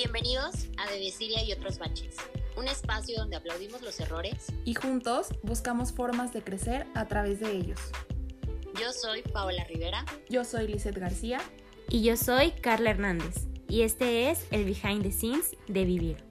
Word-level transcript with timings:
Bienvenidos 0.00 0.68
a 0.76 0.88
De 0.92 1.12
y 1.44 1.52
otros 1.52 1.80
baches, 1.80 2.14
un 2.56 2.68
espacio 2.68 3.18
donde 3.18 3.34
aplaudimos 3.34 3.82
los 3.82 3.98
errores 3.98 4.52
y 4.64 4.74
juntos 4.74 5.26
buscamos 5.42 5.90
formas 5.90 6.32
de 6.32 6.40
crecer 6.40 6.86
a 6.94 7.08
través 7.08 7.40
de 7.40 7.50
ellos. 7.50 7.80
Yo 8.80 8.92
soy 8.92 9.22
Paola 9.22 9.64
Rivera. 9.64 10.04
Yo 10.28 10.44
soy 10.44 10.68
Lizeth 10.68 10.96
García. 10.96 11.40
Y 11.90 12.04
yo 12.04 12.16
soy 12.16 12.52
Carla 12.52 12.90
Hernández. 12.90 13.48
Y 13.68 13.82
este 13.82 14.30
es 14.30 14.46
el 14.52 14.64
behind 14.66 15.02
the 15.02 15.10
scenes 15.10 15.56
de 15.66 15.84
Vivir. 15.84 16.24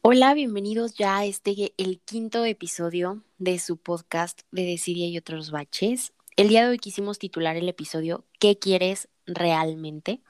Hola, 0.00 0.32
bienvenidos 0.32 0.94
ya 0.94 1.18
a 1.18 1.26
este, 1.26 1.74
el 1.76 2.00
quinto 2.00 2.46
episodio 2.46 3.22
de 3.36 3.58
su 3.58 3.76
podcast 3.76 4.40
de 4.52 4.62
Desiria 4.62 5.06
y 5.06 5.18
otros 5.18 5.50
baches. 5.50 6.14
El 6.36 6.48
día 6.48 6.62
de 6.62 6.70
hoy 6.70 6.78
quisimos 6.78 7.18
titular 7.18 7.58
el 7.58 7.68
episodio 7.68 8.24
¿Qué 8.38 8.58
quieres 8.58 9.10
realmente? 9.34 10.20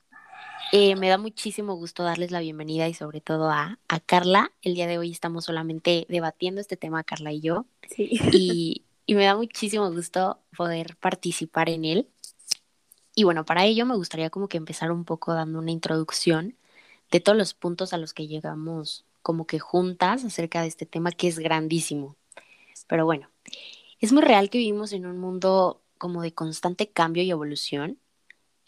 Eh, 0.73 0.95
me 0.95 1.09
da 1.09 1.19
muchísimo 1.19 1.75
gusto 1.75 2.05
darles 2.05 2.31
la 2.31 2.41
bienvenida 2.41 2.89
y 2.89 2.95
sobre 2.95 3.21
todo 3.21 3.51
a, 3.51 3.79
Carla. 4.07 4.53
El 4.63 4.75
día 4.75 4.87
de 4.87 4.99
hoy 4.99 5.11
estamos 5.11 5.45
solamente 5.45 6.07
debatiendo 6.09 6.61
este 6.61 6.77
tema, 6.77 7.03
Carla 7.03 7.33
y 7.33 7.41
yo. 7.41 7.67
Sí. 7.89 8.09
Y, 8.33 8.85
y 9.07 9.15
me 9.15 9.25
da 9.25 9.35
muchísimo 9.35 9.91
gusto 9.91 10.39
poder 10.57 10.97
participar 10.97 11.69
en 11.69 11.85
él. 11.85 12.09
Y 13.15 13.25
bueno, 13.25 13.45
para 13.45 13.65
ello 13.65 13.85
me 13.85 13.97
gustaría 13.97 14.31
como 14.31 14.49
que 14.49 14.57
empezar 14.57 14.93
un 14.93 15.05
poco 15.05 15.35
dando 15.35 15.59
una 15.59 15.73
introducción 15.73 16.57
de 17.11 17.21
todos 17.21 17.37
los 17.37 17.55
puntos 17.55 17.93
a 17.93 17.99
los 17.99 18.15
que 18.15 18.29
llegamos 18.29 19.05
como 19.23 19.47
que 19.47 19.59
juntas 19.59 20.25
acerca 20.25 20.63
de 20.63 20.69
este 20.69 20.87
tema 20.87 21.11
que 21.11 21.29
es 21.29 21.39
grandísimo. 21.39 22.17
Pero 22.87 23.05
bueno, 23.05 23.29
es 23.99 24.13
muy 24.13 24.23
real 24.23 24.51
que 24.51 24.59
vivimos 24.59 24.93
en 24.93 25.07
un 25.07 25.19
mundo 25.19 25.83
como 25.99 26.23
de 26.23 26.33
constante 26.33 26.89
cambio 26.89 27.23
y 27.23 27.31
evolución 27.31 27.99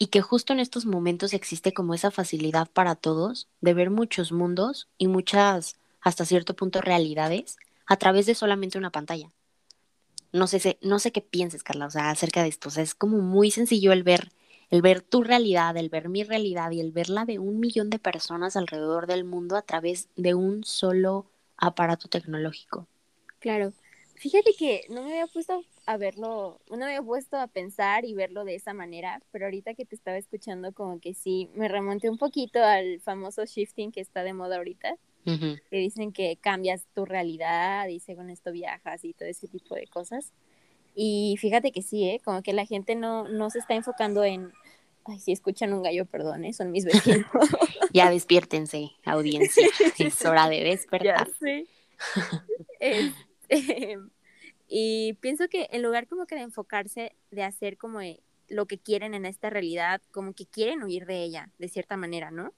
y 0.03 0.07
que 0.07 0.21
justo 0.21 0.51
en 0.51 0.59
estos 0.59 0.85
momentos 0.85 1.33
existe 1.33 1.73
como 1.73 1.93
esa 1.93 2.11
facilidad 2.11 2.69
para 2.69 2.95
todos 2.95 3.47
de 3.61 3.73
ver 3.73 3.89
muchos 3.89 4.33
mundos 4.33 4.89
y 4.97 5.07
muchas, 5.07 5.77
hasta 6.01 6.25
cierto 6.25 6.57
punto, 6.57 6.81
realidades 6.81 7.55
a 7.85 7.95
través 7.95 8.25
de 8.25 8.35
solamente 8.35 8.77
una 8.77 8.89
pantalla. 8.89 9.31
No 10.33 10.47
sé, 10.47 10.77
no 10.81 10.99
sé 10.99 11.13
qué 11.13 11.21
pienses, 11.21 11.63
Carla, 11.63 11.85
o 11.85 11.89
sea, 11.89 12.09
acerca 12.09 12.43
de 12.43 12.49
esto. 12.49 12.67
O 12.67 12.71
sea, 12.73 12.83
es 12.83 12.95
como 12.95 13.19
muy 13.19 13.49
sencillo 13.49 13.93
el 13.93 14.03
ver, 14.03 14.33
el 14.69 14.81
ver 14.81 14.99
tu 14.99 15.23
realidad, 15.23 15.77
el 15.77 15.87
ver 15.87 16.09
mi 16.09 16.25
realidad 16.25 16.71
y 16.71 16.81
el 16.81 16.91
verla 16.91 17.23
de 17.23 17.39
un 17.39 17.61
millón 17.61 17.89
de 17.89 17.97
personas 17.97 18.57
alrededor 18.57 19.07
del 19.07 19.23
mundo 19.23 19.55
a 19.55 19.61
través 19.61 20.09
de 20.17 20.33
un 20.33 20.65
solo 20.65 21.27
aparato 21.55 22.09
tecnológico. 22.09 22.87
Claro. 23.39 23.71
Fíjate 24.15 24.53
que 24.53 24.85
no 24.89 25.01
me 25.01 25.13
había 25.13 25.27
puesto 25.27 25.63
a 25.85 25.97
verlo, 25.97 26.61
no 26.69 26.77
me 26.77 26.85
había 26.85 27.01
puesto 27.01 27.37
a 27.37 27.47
pensar 27.47 28.05
y 28.05 28.13
verlo 28.13 28.45
de 28.45 28.55
esa 28.55 28.73
manera, 28.73 29.21
pero 29.31 29.45
ahorita 29.45 29.73
que 29.73 29.85
te 29.85 29.95
estaba 29.95 30.17
escuchando 30.17 30.71
como 30.71 30.99
que 30.99 31.13
sí, 31.13 31.49
me 31.55 31.67
remonté 31.67 32.09
un 32.09 32.17
poquito 32.17 32.63
al 32.63 33.01
famoso 33.01 33.45
shifting 33.45 33.91
que 33.91 34.01
está 34.01 34.23
de 34.23 34.33
moda 34.33 34.57
ahorita, 34.57 34.95
que 35.25 35.77
dicen 35.77 36.11
que 36.11 36.37
cambias 36.39 36.85
tu 36.93 37.05
realidad 37.05 37.87
y 37.87 37.99
según 38.01 38.29
esto 38.29 38.51
viajas 38.51 39.05
y 39.05 39.13
todo 39.13 39.29
ese 39.29 39.47
tipo 39.47 39.75
de 39.75 39.87
cosas. 39.87 40.33
Y 40.95 41.37
fíjate 41.39 41.71
que 41.71 41.81
sí, 41.81 42.03
¿eh? 42.09 42.21
como 42.23 42.41
que 42.43 42.53
la 42.53 42.65
gente 42.65 42.95
no, 42.95 43.27
no 43.27 43.49
se 43.49 43.59
está 43.59 43.73
enfocando 43.73 44.23
en, 44.23 44.51
ay, 45.05 45.19
si 45.19 45.31
escuchan 45.31 45.73
un 45.73 45.81
gallo, 45.81 46.05
perdón, 46.05 46.45
¿eh? 46.45 46.53
son 46.53 46.71
mis 46.71 46.85
vecinos. 46.85 47.25
ya 47.93 48.09
despiértense, 48.09 48.91
audiencia, 49.05 49.67
es 49.97 50.25
hora 50.25 50.49
de 50.49 50.63
despertar. 50.63 51.27
Ya. 51.41 51.63
Este, 52.79 53.97
y 54.67 55.13
pienso 55.21 55.47
que 55.47 55.67
en 55.71 55.81
lugar 55.81 56.07
como 56.07 56.25
que 56.25 56.35
de 56.35 56.41
enfocarse, 56.41 57.15
de 57.31 57.43
hacer 57.43 57.77
como 57.77 57.99
lo 58.47 58.65
que 58.65 58.77
quieren 58.77 59.13
en 59.13 59.25
esta 59.25 59.49
realidad, 59.49 60.01
como 60.11 60.33
que 60.33 60.45
quieren 60.45 60.83
huir 60.83 61.05
de 61.05 61.23
ella, 61.23 61.49
de 61.57 61.69
cierta 61.69 61.97
manera, 61.97 62.31
¿no? 62.31 62.53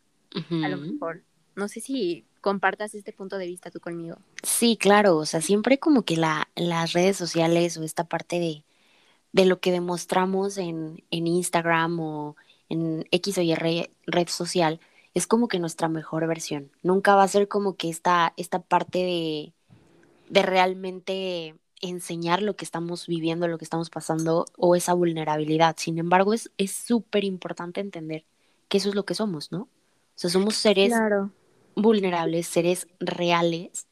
A 0.64 0.68
lo 0.68 0.78
mejor. 0.78 1.24
No 1.56 1.70
sé 1.70 1.80
si 1.80 2.26
compartas 2.42 2.94
este 2.94 3.14
punto 3.14 3.38
de 3.38 3.48
vista 3.48 3.72
tú 3.72 3.80
conmigo. 3.80 4.18
Sí, 4.44 4.78
claro, 4.78 5.18
o 5.18 5.26
sea, 5.26 5.42
siempre 5.42 5.80
como 5.80 6.04
que 6.04 6.18
la, 6.18 6.50
las 6.56 6.94
redes 6.94 7.16
sociales 7.16 7.78
o 7.78 7.84
esta 7.84 8.04
parte 8.04 8.40
de, 8.40 8.66
de 9.32 9.46
lo 9.46 9.60
que 9.60 9.72
demostramos 9.72 10.58
en, 10.58 11.04
en 11.12 11.28
Instagram 11.28 12.00
o 12.00 12.36
en 12.70 13.08
X 13.12 13.38
o 13.38 13.42
Y 13.42 13.56
red, 13.56 13.86
red 14.06 14.28
social 14.28 14.80
es 15.14 15.28
como 15.28 15.48
que 15.48 15.60
nuestra 15.60 15.88
mejor 15.88 16.28
versión. 16.28 16.72
Nunca 16.84 17.16
va 17.16 17.24
a 17.24 17.28
ser 17.30 17.48
como 17.48 17.78
que 17.78 17.90
esta, 17.90 18.34
esta 18.36 18.62
parte 18.62 19.00
de, 19.00 19.54
de 20.30 20.42
realmente 20.42 21.56
enseñar 21.82 22.42
lo 22.42 22.56
que 22.56 22.66
estamos 22.66 23.08
viviendo, 23.08 23.48
lo 23.48 23.58
que 23.58 23.66
estamos 23.66 23.90
pasando 23.90 24.46
o 24.58 24.76
esa 24.76 24.94
vulnerabilidad. 24.94 25.76
Sin 25.78 25.98
embargo, 25.98 26.34
es 26.34 26.50
súper 26.72 27.24
importante 27.24 27.82
entender 27.82 28.26
que 28.68 28.78
eso 28.78 28.90
es 28.90 28.96
lo 28.96 29.06
que 29.06 29.16
somos, 29.16 29.52
¿no? 29.52 29.62
O 30.16 30.18
sea, 30.18 30.30
somos 30.30 30.56
seres 30.56 30.94
vulnerables, 31.76 32.48
seres 32.48 32.88
reales. 33.00 33.88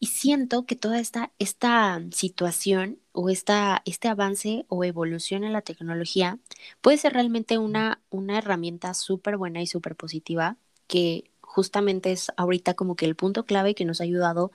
Y 0.00 0.06
siento 0.06 0.64
que 0.64 0.76
toda 0.76 1.00
esta, 1.00 1.32
esta 1.38 2.00
situación 2.12 2.98
o 3.12 3.30
esta, 3.30 3.82
este 3.84 4.08
avance 4.08 4.64
o 4.68 4.84
evolución 4.84 5.44
en 5.44 5.52
la 5.52 5.62
tecnología 5.62 6.38
puede 6.80 6.98
ser 6.98 7.14
realmente 7.14 7.58
una, 7.58 8.00
una 8.10 8.38
herramienta 8.38 8.94
súper 8.94 9.36
buena 9.36 9.62
y 9.62 9.66
súper 9.66 9.96
positiva 9.96 10.56
que 10.86 11.30
justamente 11.40 12.12
es 12.12 12.30
ahorita 12.36 12.74
como 12.74 12.94
que 12.94 13.06
el 13.06 13.16
punto 13.16 13.44
clave 13.44 13.74
que 13.74 13.84
nos 13.84 14.00
ha 14.00 14.04
ayudado 14.04 14.52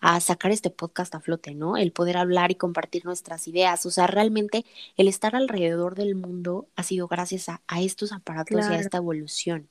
a 0.00 0.20
sacar 0.20 0.50
este 0.50 0.70
podcast 0.70 1.14
a 1.14 1.20
flote, 1.20 1.54
¿no? 1.54 1.76
El 1.76 1.92
poder 1.92 2.16
hablar 2.16 2.50
y 2.50 2.54
compartir 2.54 3.04
nuestras 3.04 3.48
ideas. 3.48 3.86
O 3.86 3.90
sea, 3.90 4.06
realmente 4.06 4.64
el 4.96 5.08
estar 5.08 5.34
alrededor 5.34 5.94
del 5.94 6.14
mundo 6.14 6.68
ha 6.76 6.82
sido 6.82 7.08
gracias 7.08 7.48
a, 7.48 7.60
estos 7.80 8.12
aparatos 8.12 8.68
y 8.70 8.74
a 8.74 8.78
esta 8.78 8.98
evolución. 8.98 9.68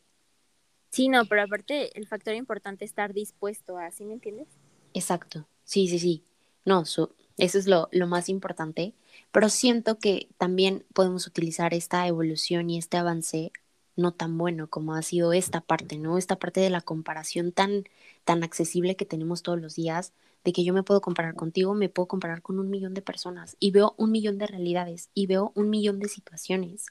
Sí, 0.89 1.09
no, 1.09 1.25
pero 1.25 1.43
aparte 1.43 1.97
el 1.97 2.07
factor 2.07 2.35
importante 2.35 2.85
es 2.85 2.91
estar 2.91 3.13
dispuesto 3.13 3.77
a, 3.77 3.91
¿sí 3.91 4.05
me 4.05 4.13
entiendes? 4.13 4.47
Exacto, 4.93 5.45
sí, 5.63 5.87
sí, 5.87 5.99
sí. 5.99 6.23
No, 6.63 6.83
eso 6.83 7.09
es 7.37 7.67
lo, 7.67 7.89
lo 7.91 8.07
más 8.07 8.29
importante, 8.29 8.93
pero 9.31 9.49
siento 9.49 9.99
que 9.99 10.29
también 10.37 10.85
podemos 10.93 11.27
utilizar 11.27 11.73
esta 11.73 12.07
evolución 12.07 12.69
y 12.69 12.77
este 12.77 12.97
avance 12.97 13.51
no 13.95 14.13
tan 14.13 14.37
bueno 14.37 14.69
como 14.69 14.93
ha 14.93 15.01
sido 15.01 15.33
esta 15.33 15.61
parte, 15.61 15.97
¿no? 15.97 16.17
Esta 16.17 16.37
parte 16.37 16.59
de 16.59 16.69
la 16.69 16.81
comparación 16.81 17.51
tan, 17.51 17.85
tan 18.23 18.43
accesible 18.43 18.95
que 18.95 19.05
tenemos 19.05 19.41
todos 19.43 19.59
los 19.59 19.75
días, 19.75 20.13
de 20.43 20.53
que 20.53 20.63
yo 20.63 20.73
me 20.73 20.83
puedo 20.83 21.01
comparar 21.01 21.35
contigo, 21.35 21.73
me 21.73 21.89
puedo 21.89 22.07
comparar 22.07 22.41
con 22.41 22.59
un 22.59 22.69
millón 22.69 22.93
de 22.93 23.01
personas 23.01 23.57
y 23.59 23.71
veo 23.71 23.95
un 23.97 24.11
millón 24.11 24.37
de 24.37 24.47
realidades 24.47 25.09
y 25.13 25.27
veo 25.27 25.51
un 25.55 25.69
millón 25.69 25.99
de 25.99 26.09
situaciones. 26.09 26.87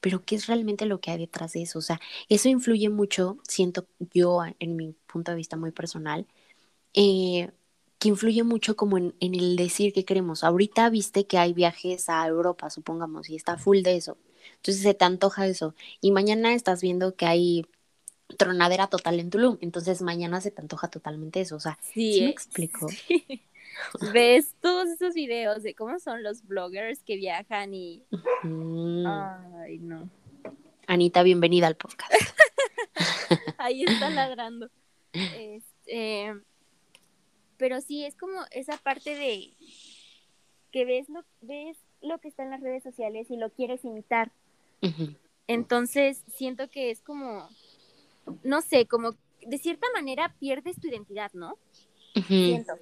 Pero 0.00 0.22
¿qué 0.24 0.34
es 0.36 0.46
realmente 0.46 0.86
lo 0.86 1.00
que 1.00 1.12
hay 1.12 1.18
detrás 1.18 1.52
de 1.52 1.62
eso? 1.62 1.78
O 1.78 1.82
sea, 1.82 2.00
eso 2.28 2.48
influye 2.48 2.88
mucho, 2.88 3.38
siento 3.48 3.86
yo 4.12 4.40
en 4.58 4.76
mi 4.76 4.96
punto 5.06 5.30
de 5.30 5.36
vista 5.36 5.56
muy 5.56 5.70
personal, 5.70 6.26
eh, 6.94 7.52
que 7.98 8.08
influye 8.08 8.42
mucho 8.42 8.76
como 8.76 8.98
en, 8.98 9.14
en 9.20 9.34
el 9.34 9.56
decir 9.56 9.92
que 9.92 10.04
queremos. 10.04 10.44
Ahorita 10.44 10.90
viste 10.90 11.26
que 11.26 11.38
hay 11.38 11.52
viajes 11.54 12.08
a 12.08 12.26
Europa, 12.26 12.70
supongamos, 12.70 13.30
y 13.30 13.36
está 13.36 13.58
full 13.58 13.82
de 13.82 13.96
eso 13.96 14.18
entonces 14.56 14.82
se 14.82 14.94
te 14.94 15.04
antoja 15.04 15.46
eso. 15.46 15.74
Y 16.00 16.12
mañana 16.12 16.54
estás 16.54 16.82
viendo 16.82 17.14
que 17.14 17.26
hay 17.26 17.66
tronadera 18.36 18.86
total 18.86 19.20
en 19.20 19.30
Tulum. 19.30 19.58
Entonces 19.60 20.02
mañana 20.02 20.40
se 20.40 20.50
te 20.50 20.60
antoja 20.60 20.88
totalmente 20.88 21.40
eso. 21.40 21.56
O 21.56 21.60
sea, 21.60 21.78
sí, 21.82 22.20
me 22.22 22.30
explico. 22.30 22.86
Ves 24.12 24.54
todos 24.60 24.88
esos 24.88 25.14
videos 25.14 25.62
de 25.62 25.74
cómo 25.74 25.98
son 25.98 26.22
los 26.22 26.46
bloggers 26.46 27.02
que 27.02 27.16
viajan 27.16 27.74
y. 27.74 28.04
Ay, 28.42 29.78
no. 29.78 30.08
Anita, 30.86 31.22
bienvenida 31.22 31.66
al 31.66 31.76
podcast. 31.76 32.12
Ahí 33.58 33.84
está 33.84 34.10
ladrando. 34.10 34.68
Este, 35.12 36.34
pero 37.56 37.80
sí, 37.80 38.04
es 38.04 38.16
como 38.16 38.44
esa 38.50 38.76
parte 38.78 39.14
de 39.14 39.54
que 40.70 40.84
ves 40.84 41.08
lo, 41.08 41.24
ves 41.40 41.78
lo 42.02 42.18
que 42.18 42.28
está 42.28 42.42
en 42.42 42.50
las 42.50 42.60
redes 42.60 42.82
sociales 42.82 43.30
y 43.30 43.36
lo 43.36 43.50
quieres 43.50 43.84
imitar. 43.84 44.32
Entonces, 45.46 46.22
siento 46.28 46.68
que 46.68 46.90
es 46.90 47.00
como, 47.00 47.48
no 48.42 48.62
sé, 48.62 48.86
como 48.86 49.12
de 49.40 49.58
cierta 49.58 49.86
manera 49.94 50.34
pierdes 50.38 50.80
tu 50.80 50.88
identidad, 50.88 51.32
¿no? 51.32 51.58
Siento. 52.26 52.74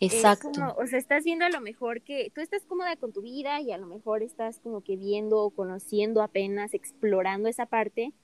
Exacto. 0.00 0.48
o 0.78 0.86
sea, 0.86 0.98
estás 0.98 1.24
viendo 1.24 1.44
a 1.44 1.50
lo 1.50 1.60
mejor 1.60 2.00
que 2.00 2.32
tú 2.34 2.40
estás 2.40 2.64
cómoda 2.64 2.96
con 2.96 3.12
tu 3.12 3.20
vida 3.20 3.60
y 3.60 3.70
a 3.70 3.76
lo 3.76 3.86
mejor 3.86 4.22
estás 4.22 4.58
como 4.60 4.80
que 4.80 4.96
viendo 4.96 5.42
o 5.42 5.50
conociendo 5.50 6.22
apenas, 6.22 6.72
explorando 6.72 7.50
esa 7.50 7.66
parte 7.66 8.14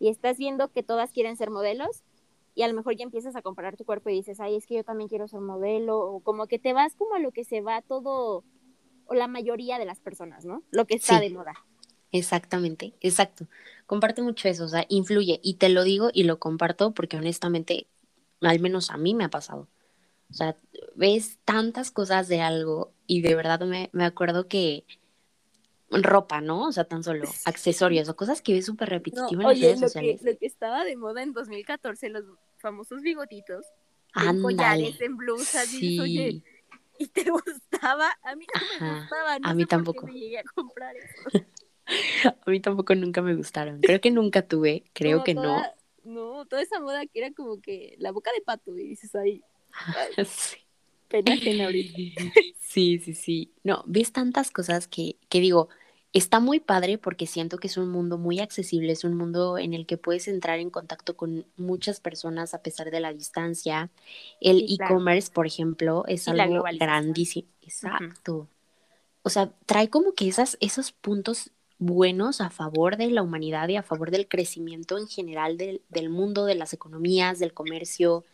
y 0.00 0.08
estás 0.08 0.38
viendo 0.38 0.72
que 0.72 0.82
todas 0.82 1.12
quieren 1.12 1.36
ser 1.36 1.50
modelos 1.50 2.02
y 2.56 2.62
a 2.62 2.68
lo 2.68 2.74
mejor 2.74 2.96
ya 2.96 3.04
empiezas 3.04 3.36
a 3.36 3.42
comparar 3.42 3.76
tu 3.76 3.84
cuerpo 3.84 4.10
y 4.10 4.14
dices, 4.14 4.40
ay, 4.40 4.56
es 4.56 4.66
que 4.66 4.74
yo 4.74 4.82
también 4.82 5.08
quiero 5.08 5.28
ser 5.28 5.40
modelo 5.40 6.00
o 6.00 6.20
como 6.20 6.48
que 6.48 6.58
te 6.58 6.72
vas 6.72 6.96
como 6.96 7.14
a 7.14 7.20
lo 7.20 7.30
que 7.30 7.44
se 7.44 7.60
va 7.60 7.80
todo 7.80 8.42
o 9.10 9.14
la 9.14 9.26
mayoría 9.26 9.78
de 9.78 9.84
las 9.84 9.98
personas, 9.98 10.44
¿no? 10.44 10.62
Lo 10.70 10.86
que 10.86 10.94
está 10.94 11.18
de 11.18 11.30
moda. 11.30 11.52
Exactamente, 12.12 12.94
exacto. 13.00 13.48
Comparte 13.86 14.22
mucho 14.22 14.46
eso, 14.46 14.64
o 14.64 14.68
sea, 14.68 14.86
influye. 14.88 15.40
Y 15.42 15.54
te 15.54 15.68
lo 15.68 15.82
digo 15.82 16.10
y 16.14 16.22
lo 16.22 16.38
comparto 16.38 16.92
porque 16.92 17.16
honestamente, 17.16 17.88
al 18.40 18.60
menos 18.60 18.90
a 18.90 18.96
mí 18.96 19.14
me 19.14 19.24
ha 19.24 19.28
pasado. 19.28 19.66
O 20.30 20.32
sea, 20.32 20.56
ves 20.94 21.40
tantas 21.44 21.90
cosas 21.90 22.28
de 22.28 22.40
algo 22.40 22.92
y 23.08 23.20
de 23.22 23.34
verdad 23.34 23.60
me, 23.62 23.90
me 23.92 24.04
acuerdo 24.04 24.46
que 24.46 24.84
ropa, 25.90 26.40
¿no? 26.40 26.68
O 26.68 26.72
sea, 26.72 26.84
tan 26.84 27.02
solo 27.02 27.28
accesorios 27.46 28.08
o 28.08 28.14
cosas 28.14 28.42
que 28.42 28.52
ves 28.52 28.66
súper 28.66 28.90
repetitivo 28.90 29.40
en 29.42 29.48
las 29.48 29.56
oye, 29.56 29.66
redes 29.66 29.80
lo 29.80 29.86
que, 29.86 29.88
sociales. 29.88 30.22
lo 30.22 30.38
que 30.38 30.46
estaba 30.46 30.84
de 30.84 30.96
moda 30.96 31.24
en 31.24 31.32
2014, 31.32 32.10
los 32.10 32.24
famosos 32.58 33.02
bigotitos, 33.02 33.66
en 34.14 34.40
collares, 34.40 35.00
en 35.00 35.16
blusas, 35.16 35.74
y 35.74 35.80
dices, 35.80 36.00
oye, 36.00 36.30
Sí. 36.32 36.44
¿Y 37.00 37.08
te 37.08 37.24
gustaba? 37.30 38.16
A 38.22 38.36
mí 38.36 38.46
no 38.54 38.60
me 38.86 38.92
gustaba, 39.00 39.38
no 39.40 39.48
a 39.48 39.50
sé 39.50 39.56
mí 39.56 39.62
por 39.64 39.68
qué 39.68 39.76
tampoco. 39.76 40.06
me 40.06 40.12
llegué 40.12 40.38
a 40.38 40.44
comprar 40.54 40.94
eso. 40.96 41.22
A 42.46 42.50
mí 42.50 42.60
tampoco 42.60 42.94
nunca 42.94 43.20
me 43.20 43.34
gustaron. 43.34 43.80
Creo 43.80 44.00
que 44.00 44.12
nunca 44.12 44.46
tuve, 44.46 44.84
creo 44.92 45.24
que 45.24 45.34
no. 45.34 45.42
toda- 45.42 45.74
No, 46.04 46.46
toda 46.46 46.62
esa 46.62 46.78
moda 46.80 47.04
que 47.06 47.18
era 47.18 47.32
como 47.32 47.60
que 47.60 47.96
la 47.98 48.12
boca 48.12 48.30
de 48.32 48.40
pato, 48.42 48.78
y 48.78 48.84
dices, 48.88 49.12
ay, 49.16 49.42
ay, 49.72 50.24
Sí. 50.24 50.56
pena 51.08 51.32
ajena 51.34 51.64
ahorita. 51.64 52.22
Sí, 52.60 52.98
sí, 53.00 53.14
sí. 53.14 53.52
No, 53.64 53.82
ves 53.86 54.12
tantas 54.12 54.50
cosas 54.52 54.86
que, 54.86 55.16
que 55.28 55.40
digo, 55.40 55.68
está 56.12 56.40
muy 56.40 56.60
padre 56.60 56.98
porque 56.98 57.26
siento 57.26 57.58
que 57.58 57.68
es 57.68 57.76
un 57.76 57.88
mundo 57.90 58.18
muy 58.18 58.40
accesible, 58.40 58.92
es 58.92 59.04
un 59.04 59.16
mundo 59.16 59.58
en 59.58 59.74
el 59.74 59.86
que 59.86 59.96
puedes 59.96 60.28
entrar 60.28 60.58
en 60.58 60.70
contacto 60.70 61.16
con 61.16 61.46
muchas 61.56 62.00
personas 62.00 62.54
a 62.54 62.62
pesar 62.62 62.90
de 62.90 63.00
la 63.00 63.12
distancia. 63.12 63.90
El 64.40 64.64
claro. 64.76 64.94
e-commerce, 64.94 65.30
por 65.32 65.46
ejemplo, 65.46 66.04
es 66.08 66.26
Y 66.26 66.30
algo 66.30 66.64
grandísimo. 66.78 67.48
Exacto. 67.62 68.48
O 69.22 69.30
sea, 69.30 69.52
trae 69.66 69.88
como 69.88 70.14
que 70.14 70.28
esas, 70.28 70.56
esos 70.60 70.92
puntos 70.92 71.52
buenos 71.78 72.40
a 72.40 72.50
favor 72.50 72.96
de 72.96 73.10
la 73.10 73.22
humanidad 73.22 73.68
y 73.68 73.76
a 73.76 73.82
favor 73.82 74.10
del 74.10 74.28
crecimiento 74.28 74.98
en 74.98 75.08
general 75.08 75.56
del, 75.56 75.82
del 75.88 76.10
mundo, 76.10 76.44
de 76.44 76.54
las 76.54 76.72
economías, 76.72 77.38
del 77.38 77.54
comercio. 77.54 78.24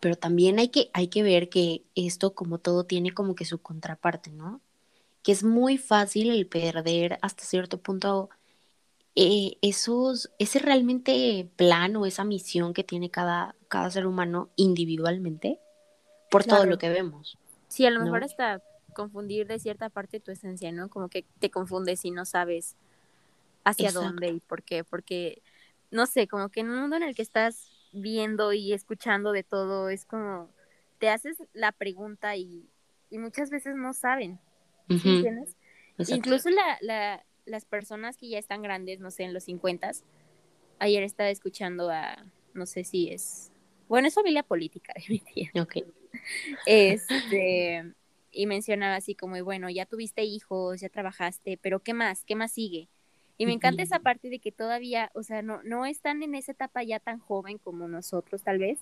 Pero 0.00 0.16
también 0.16 0.58
hay 0.58 0.68
que, 0.68 0.90
hay 0.92 1.08
que 1.08 1.22
ver 1.22 1.48
que 1.48 1.84
esto, 1.94 2.34
como 2.34 2.58
todo, 2.58 2.84
tiene 2.84 3.12
como 3.12 3.34
que 3.34 3.44
su 3.44 3.60
contraparte, 3.60 4.30
¿no? 4.30 4.60
Que 5.28 5.32
es 5.32 5.44
muy 5.44 5.76
fácil 5.76 6.30
el 6.30 6.46
perder 6.46 7.18
hasta 7.20 7.44
cierto 7.44 7.76
punto 7.76 8.30
eh, 9.14 9.58
esos, 9.60 10.30
ese 10.38 10.58
realmente 10.58 11.50
plan 11.54 11.94
o 11.96 12.06
esa 12.06 12.24
misión 12.24 12.72
que 12.72 12.82
tiene 12.82 13.10
cada, 13.10 13.54
cada 13.68 13.90
ser 13.90 14.06
humano 14.06 14.48
individualmente 14.56 15.60
por 16.30 16.44
todo 16.44 16.64
lo 16.64 16.78
que 16.78 16.88
vemos. 16.88 17.36
Sí, 17.68 17.84
a 17.84 17.90
lo 17.90 18.00
mejor 18.00 18.20
¿no? 18.20 18.24
hasta 18.24 18.62
confundir 18.94 19.46
de 19.46 19.58
cierta 19.58 19.90
parte 19.90 20.18
tu 20.18 20.30
esencia, 20.30 20.72
¿no? 20.72 20.88
Como 20.88 21.10
que 21.10 21.26
te 21.40 21.50
confundes 21.50 22.06
y 22.06 22.10
no 22.10 22.24
sabes 22.24 22.74
hacia 23.64 23.88
Exacto. 23.88 24.08
dónde 24.08 24.28
y 24.28 24.40
por 24.40 24.62
qué, 24.62 24.82
porque, 24.82 25.42
no 25.90 26.06
sé, 26.06 26.26
como 26.26 26.48
que 26.48 26.60
en 26.60 26.70
un 26.70 26.80
mundo 26.80 26.96
en 26.96 27.02
el 27.02 27.14
que 27.14 27.20
estás 27.20 27.70
viendo 27.92 28.54
y 28.54 28.72
escuchando 28.72 29.32
de 29.32 29.42
todo, 29.42 29.90
es 29.90 30.06
como, 30.06 30.48
te 30.98 31.10
haces 31.10 31.36
la 31.52 31.72
pregunta 31.72 32.34
y, 32.36 32.66
y 33.10 33.18
muchas 33.18 33.50
veces 33.50 33.76
no 33.76 33.92
saben, 33.92 34.40
¿sí 34.96 35.08
Ujú, 35.08 35.10
entiendes? 35.10 35.56
exacto. 35.98 36.24
Incluso 36.26 36.50
la, 36.50 36.78
la, 36.80 37.24
las 37.44 37.64
personas 37.64 38.16
que 38.16 38.28
ya 38.28 38.38
están 38.38 38.62
grandes, 38.62 39.00
no 39.00 39.10
sé, 39.10 39.24
en 39.24 39.34
los 39.34 39.44
50, 39.44 39.90
ayer 40.78 41.02
estaba 41.02 41.30
escuchando 41.30 41.90
a, 41.90 42.24
no 42.54 42.66
sé 42.66 42.84
si 42.84 43.10
es, 43.10 43.52
bueno, 43.88 44.08
es 44.08 44.14
familia 44.14 44.42
política 44.42 44.92
de 44.96 45.04
mi 45.08 45.18
tía. 45.20 45.50
Ok. 45.60 45.76
Este, 46.64 47.94
y 48.30 48.46
mencionaba 48.46 48.96
así 48.96 49.14
como, 49.14 49.36
y 49.36 49.40
bueno, 49.40 49.70
ya 49.70 49.86
tuviste 49.86 50.24
hijos, 50.24 50.80
ya 50.80 50.88
trabajaste, 50.88 51.58
pero 51.62 51.80
¿qué 51.80 51.94
más? 51.94 52.24
¿Qué 52.24 52.34
más 52.36 52.52
sigue? 52.52 52.88
Y 53.36 53.46
me 53.46 53.52
encanta 53.52 53.82
esa 53.82 54.00
parte 54.00 54.28
de 54.30 54.40
que 54.40 54.52
todavía, 54.52 55.10
o 55.14 55.22
sea, 55.22 55.42
no, 55.42 55.62
no 55.62 55.86
están 55.86 56.22
en 56.22 56.34
esa 56.34 56.52
etapa 56.52 56.82
ya 56.82 56.98
tan 57.00 57.20
joven 57.20 57.58
como 57.58 57.86
nosotros 57.88 58.42
tal 58.42 58.58
vez, 58.58 58.80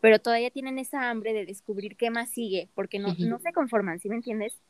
pero 0.00 0.20
todavía 0.20 0.50
tienen 0.50 0.78
esa 0.78 1.10
hambre 1.10 1.32
de 1.32 1.46
descubrir 1.46 1.96
qué 1.96 2.10
más 2.10 2.30
sigue, 2.30 2.68
porque 2.74 2.98
no, 2.98 3.14
no 3.18 3.38
se 3.40 3.52
conforman, 3.52 4.00
¿sí 4.00 4.08
me 4.08 4.16
entiendes? 4.16 4.60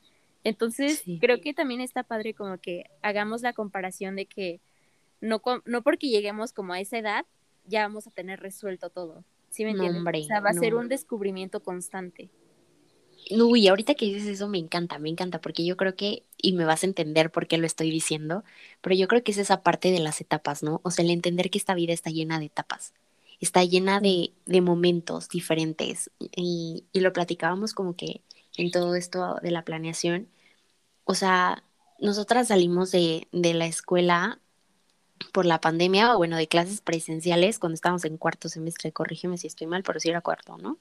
Entonces, 0.47 1.01
Sí. 1.05 1.19
creo 1.21 1.41
que 1.41 1.55
también 1.55 1.81
está 1.81 2.05
padre 2.05 2.35
como 2.35 2.59
que 2.59 2.85
hagamos 3.03 3.43
la 3.43 3.53
comparación 3.53 4.17
de 4.17 4.27
que 4.27 4.61
no, 5.21 5.43
no 5.65 5.83
porque 5.83 6.09
lleguemos 6.09 6.53
como 6.53 6.73
a 6.73 6.81
esa 6.81 6.99
edad, 6.99 7.27
ya 7.65 7.83
vamos 7.83 8.07
a 8.07 8.11
tener 8.13 8.41
resuelto 8.41 8.91
todo, 8.91 9.25
¿sí 9.51 9.65
me 9.65 9.73
No, 9.73 9.85
entiendes? 9.85 9.99
hombre, 9.99 10.21
o 10.21 10.23
sea, 10.25 10.41
va 10.41 10.51
a 10.51 10.55
ser 10.55 10.75
un 10.75 10.89
descubrimiento 10.89 11.61
constante. 11.63 12.31
Uy, 13.31 13.67
ahorita 13.67 13.95
que 13.95 14.07
dices 14.07 14.27
eso 14.29 14.47
me 14.49 14.59
encanta, 14.59 14.99
me 15.01 15.09
encanta, 15.09 15.41
porque 15.41 15.65
yo 15.65 15.77
creo 15.77 15.97
que, 15.97 16.23
y 16.39 16.53
me 16.53 16.65
vas 16.65 16.85
a 16.85 16.87
entender 16.87 17.31
por 17.33 17.49
qué 17.49 17.59
lo 17.59 17.67
estoy 17.67 17.91
diciendo, 17.91 18.45
pero 18.81 18.95
yo 18.95 19.09
creo 19.09 19.25
que 19.25 19.33
es 19.33 19.39
esa 19.39 19.63
parte 19.65 19.91
de 19.91 19.99
las 19.99 20.21
etapas, 20.21 20.63
¿no? 20.63 20.81
O 20.85 20.93
sea, 20.93 21.05
el 21.05 21.11
entender 21.11 21.51
que 21.51 21.59
esta 21.59 21.75
vida 21.75 21.93
está 21.93 22.11
llena 22.11 22.39
de 22.39 22.47
etapas, 22.47 22.95
está 23.41 23.65
llena 23.65 24.01
de, 24.01 24.33
de 24.47 24.61
momentos 24.61 25.29
diferentes, 25.29 26.11
y, 26.37 26.85
y 26.93 27.01
lo 27.01 27.13
platicábamos 27.13 27.75
como 27.75 27.97
que 27.97 28.23
en 28.57 28.71
todo 28.71 28.95
esto 28.95 29.37
de 29.43 29.51
la 29.51 29.65
planeación, 29.65 30.29
o 31.07 31.15
sea, 31.15 31.63
nosotras 31.99 32.49
salimos 32.49 32.91
de, 32.91 33.27
de 33.33 33.55
la 33.55 33.67
escuela 33.67 34.39
por 35.33 35.47
la 35.47 35.61
pandemia, 35.61 36.15
o 36.15 36.19
bueno, 36.19 36.37
de 36.37 36.49
clases 36.49 36.81
presenciales 36.81 37.59
cuando 37.59 37.75
estábamos 37.75 38.05
en 38.05 38.19
cuarto 38.19 38.49
semestre, 38.49 38.93
corrígeme 38.93 39.39
si 39.39 39.47
estoy 39.47 39.67
mal, 39.67 39.83
pero 39.83 40.01
sí 40.01 40.11
era 40.11 40.21
cuarto, 40.21 40.59
¿no? 40.59 40.77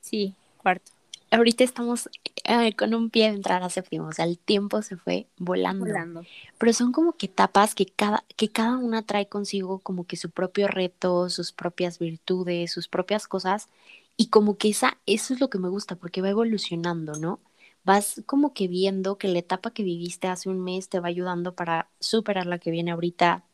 Sí, 0.00 0.34
cuarto. 0.56 0.90
ahorita 1.30 1.62
estamos 1.62 2.08
eh, 2.44 2.74
con 2.74 2.94
un 2.94 3.10
pie 3.10 3.28
de 3.28 3.36
entrar 3.36 3.62
a 3.62 3.70
séptimo, 3.70 4.08
o 4.08 4.12
sea, 4.12 4.24
el 4.24 4.38
tiempo 4.38 4.82
se 4.82 4.96
fue 4.96 5.26
volando. 5.36 5.84
Volando. 5.84 6.24
Pero 6.58 6.72
son 6.72 6.90
como 6.90 7.12
que 7.12 7.26
etapas 7.26 7.74
que 7.74 7.86
cada, 7.86 8.24
que 8.36 8.48
cada 8.48 8.76
una 8.76 9.02
trae 9.02 9.28
consigo 9.28 9.78
como 9.80 10.04
que 10.06 10.16
su 10.16 10.30
propio 10.30 10.66
reto, 10.66 11.28
sus 11.28 11.52
propias 11.52 11.98
virtudes, 11.98 12.72
sus 12.72 12.88
propias 12.88 13.28
cosas, 13.28 13.68
y 14.16 14.28
como 14.28 14.56
que 14.56 14.70
esa, 14.70 14.98
eso 15.06 15.32
es 15.32 15.40
lo 15.40 15.48
que 15.48 15.58
me 15.58 15.68
gusta, 15.68 15.96
porque 15.96 16.22
va 16.22 16.30
evolucionando, 16.30 17.14
¿no? 17.14 17.38
Vas 17.82 18.22
como 18.26 18.52
que 18.52 18.68
viendo 18.68 19.16
que 19.16 19.28
la 19.28 19.38
etapa 19.38 19.72
que 19.72 19.82
viviste 19.82 20.28
hace 20.28 20.48
un 20.48 20.62
mes 20.62 20.88
te 20.88 21.00
va 21.00 21.08
ayudando 21.08 21.54
para 21.54 21.88
superar 21.98 22.46
la 22.46 22.58
que 22.58 22.70
viene 22.70 22.90
ahorita. 22.90 23.44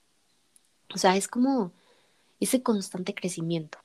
O 0.95 0.99
sea, 0.99 1.17
es 1.17 1.29
como 1.29 1.73
ese 2.41 2.63
constante 2.63 3.15
crecimiento. 3.15 3.79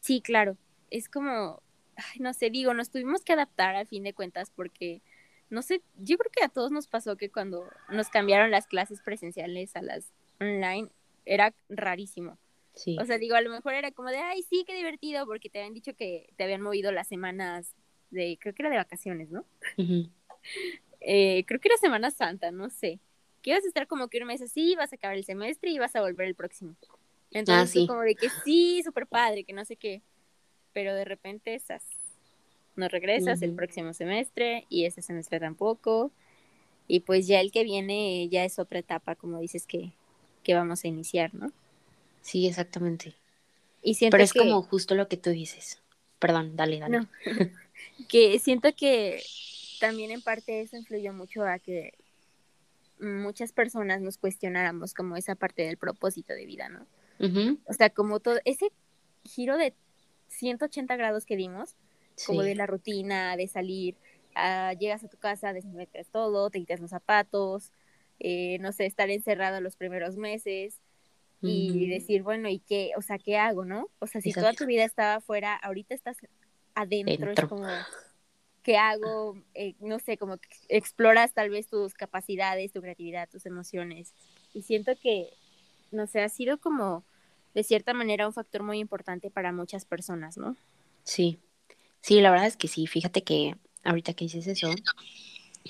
Sí, 0.00 0.20
claro. 0.20 0.56
Es 0.90 1.08
como, 1.08 1.62
ay, 1.96 2.20
no 2.20 2.32
sé, 2.32 2.50
digo, 2.50 2.74
nos 2.74 2.90
tuvimos 2.90 3.22
que 3.24 3.32
adaptar 3.32 3.74
a 3.74 3.86
fin 3.86 4.04
de 4.04 4.14
cuentas 4.14 4.50
porque, 4.54 5.02
no 5.50 5.62
sé, 5.62 5.82
yo 5.96 6.16
creo 6.18 6.30
que 6.30 6.44
a 6.44 6.48
todos 6.48 6.70
nos 6.70 6.86
pasó 6.86 7.16
que 7.16 7.30
cuando 7.30 7.64
nos 7.88 8.08
cambiaron 8.08 8.50
las 8.50 8.66
clases 8.66 9.00
presenciales 9.00 9.74
a 9.74 9.82
las 9.82 10.12
online, 10.40 10.88
era 11.24 11.54
rarísimo. 11.68 12.38
Sí. 12.74 12.96
O 13.00 13.04
sea, 13.04 13.18
digo, 13.18 13.34
a 13.34 13.40
lo 13.40 13.50
mejor 13.50 13.74
era 13.74 13.90
como 13.90 14.10
de, 14.10 14.18
ay, 14.18 14.42
sí, 14.42 14.64
qué 14.66 14.74
divertido, 14.74 15.26
porque 15.26 15.48
te 15.48 15.58
habían 15.58 15.74
dicho 15.74 15.94
que 15.96 16.28
te 16.36 16.44
habían 16.44 16.60
movido 16.60 16.92
las 16.92 17.08
semanas 17.08 17.74
de, 18.10 18.38
creo 18.40 18.54
que 18.54 18.62
era 18.62 18.70
de 18.70 18.76
vacaciones, 18.76 19.30
¿no? 19.30 19.44
Ujú. 19.78 20.08
Eh, 21.00 21.44
creo 21.46 21.60
que 21.60 21.68
era 21.68 21.76
Semana 21.76 22.10
Santa, 22.10 22.50
no 22.50 22.70
sé. 22.70 22.98
Que 23.42 23.50
ibas 23.50 23.64
a 23.64 23.68
estar 23.68 23.86
como 23.86 24.08
que 24.08 24.18
un 24.18 24.26
mes 24.26 24.42
así, 24.42 24.74
vas 24.76 24.92
a 24.92 24.96
acabar 24.96 25.16
el 25.16 25.24
semestre 25.24 25.70
y 25.70 25.78
vas 25.78 25.94
a 25.94 26.00
volver 26.00 26.26
el 26.26 26.34
próximo. 26.34 26.74
Entonces, 27.30 27.72
fue 27.72 27.82
sí. 27.82 27.86
como 27.86 28.00
de 28.02 28.14
que 28.16 28.28
sí, 28.44 28.82
súper 28.82 29.06
padre, 29.06 29.44
que 29.44 29.52
no 29.52 29.64
sé 29.64 29.76
qué. 29.76 30.02
Pero 30.72 30.94
de 30.94 31.04
repente 31.04 31.54
esas. 31.54 31.82
No 32.74 32.88
regresas 32.88 33.40
el 33.42 33.50
Ujú. 33.50 33.56
próximo 33.56 33.94
semestre 33.94 34.66
y 34.68 34.84
ese 34.84 35.00
semestre 35.00 35.40
tampoco. 35.40 36.10
Y 36.88 37.00
pues 37.00 37.26
ya 37.26 37.40
el 37.40 37.50
que 37.50 37.64
viene 37.64 38.28
ya 38.28 38.44
es 38.44 38.58
otra 38.58 38.78
etapa, 38.78 39.14
como 39.14 39.38
dices, 39.38 39.66
que, 39.66 39.92
que 40.42 40.54
vamos 40.54 40.84
a 40.84 40.88
iniciar, 40.88 41.34
¿no? 41.34 41.52
Sí, 42.20 42.46
exactamente. 42.46 43.14
Y 43.82 43.96
Pero 44.10 44.22
es 44.22 44.32
que, 44.32 44.40
como 44.40 44.62
justo 44.62 44.94
lo 44.94 45.08
que 45.08 45.16
tú 45.16 45.30
dices. 45.30 45.80
Perdón, 46.18 46.56
dale, 46.56 46.80
dale. 46.80 46.98
No. 46.98 47.08
que 48.08 48.38
siento 48.38 48.74
que 48.74 49.22
también 49.80 50.10
en 50.10 50.22
parte 50.22 50.60
eso 50.60 50.76
influyó 50.76 51.12
mucho 51.12 51.44
a 51.44 51.58
que 51.58 51.94
muchas 53.00 53.52
personas 53.52 54.00
nos 54.00 54.18
cuestionáramos 54.18 54.94
como 54.94 55.16
esa 55.16 55.34
parte 55.34 55.62
del 55.62 55.76
propósito 55.76 56.32
de 56.32 56.46
vida, 56.46 56.68
¿no? 56.68 56.86
O 57.66 57.72
sea, 57.72 57.90
como 57.90 58.20
todo 58.20 58.38
ese 58.44 58.70
giro 59.24 59.56
de 59.56 59.74
180 60.28 60.96
grados 60.96 61.24
que 61.24 61.36
dimos, 61.36 61.76
como 62.26 62.42
de 62.42 62.54
la 62.54 62.66
rutina, 62.66 63.36
de 63.36 63.48
salir, 63.48 63.96
ah, 64.34 64.72
llegas 64.78 65.04
a 65.04 65.08
tu 65.08 65.16
casa, 65.16 65.52
desmetes 65.52 66.08
todo, 66.08 66.50
te 66.50 66.58
quitas 66.58 66.80
los 66.80 66.90
zapatos, 66.90 67.72
eh, 68.20 68.58
no 68.60 68.72
sé, 68.72 68.86
estar 68.86 69.10
encerrado 69.10 69.60
los 69.60 69.76
primeros 69.76 70.16
meses 70.16 70.80
y 71.42 71.88
decir, 71.88 72.22
bueno, 72.22 72.48
¿y 72.48 72.58
qué? 72.58 72.90
O 72.96 73.02
sea, 73.02 73.18
¿qué 73.18 73.36
hago, 73.36 73.64
no? 73.64 73.88
O 74.00 74.06
sea, 74.06 74.20
si 74.20 74.32
toda 74.32 74.52
tu 74.52 74.66
vida 74.66 74.84
estaba 74.84 75.16
afuera, 75.16 75.54
ahorita 75.54 75.94
estás 75.94 76.16
adentro, 76.76 77.26
Dentro. 77.26 77.46
es 77.46 77.48
como, 77.48 77.66
¿qué 78.62 78.76
hago? 78.76 79.36
Eh, 79.54 79.74
no 79.80 79.98
sé, 79.98 80.16
como 80.16 80.36
que 80.36 80.48
exploras 80.68 81.32
tal 81.32 81.50
vez 81.50 81.66
tus 81.66 81.94
capacidades, 81.94 82.72
tu 82.72 82.80
creatividad, 82.80 83.28
tus 83.28 83.46
emociones. 83.46 84.12
Y 84.54 84.62
siento 84.62 84.92
que, 85.02 85.30
no 85.90 86.06
sé, 86.06 86.20
ha 86.20 86.28
sido 86.28 86.58
como, 86.58 87.02
de 87.54 87.64
cierta 87.64 87.94
manera, 87.94 88.26
un 88.26 88.32
factor 88.32 88.62
muy 88.62 88.78
importante 88.78 89.30
para 89.30 89.50
muchas 89.52 89.84
personas, 89.84 90.36
¿no? 90.36 90.56
Sí. 91.02 91.38
Sí, 92.00 92.20
la 92.20 92.30
verdad 92.30 92.46
es 92.46 92.56
que 92.56 92.68
sí. 92.68 92.86
Fíjate 92.86 93.24
que 93.24 93.56
ahorita 93.82 94.12
que 94.12 94.26
dices 94.26 94.46
eso, 94.46 94.70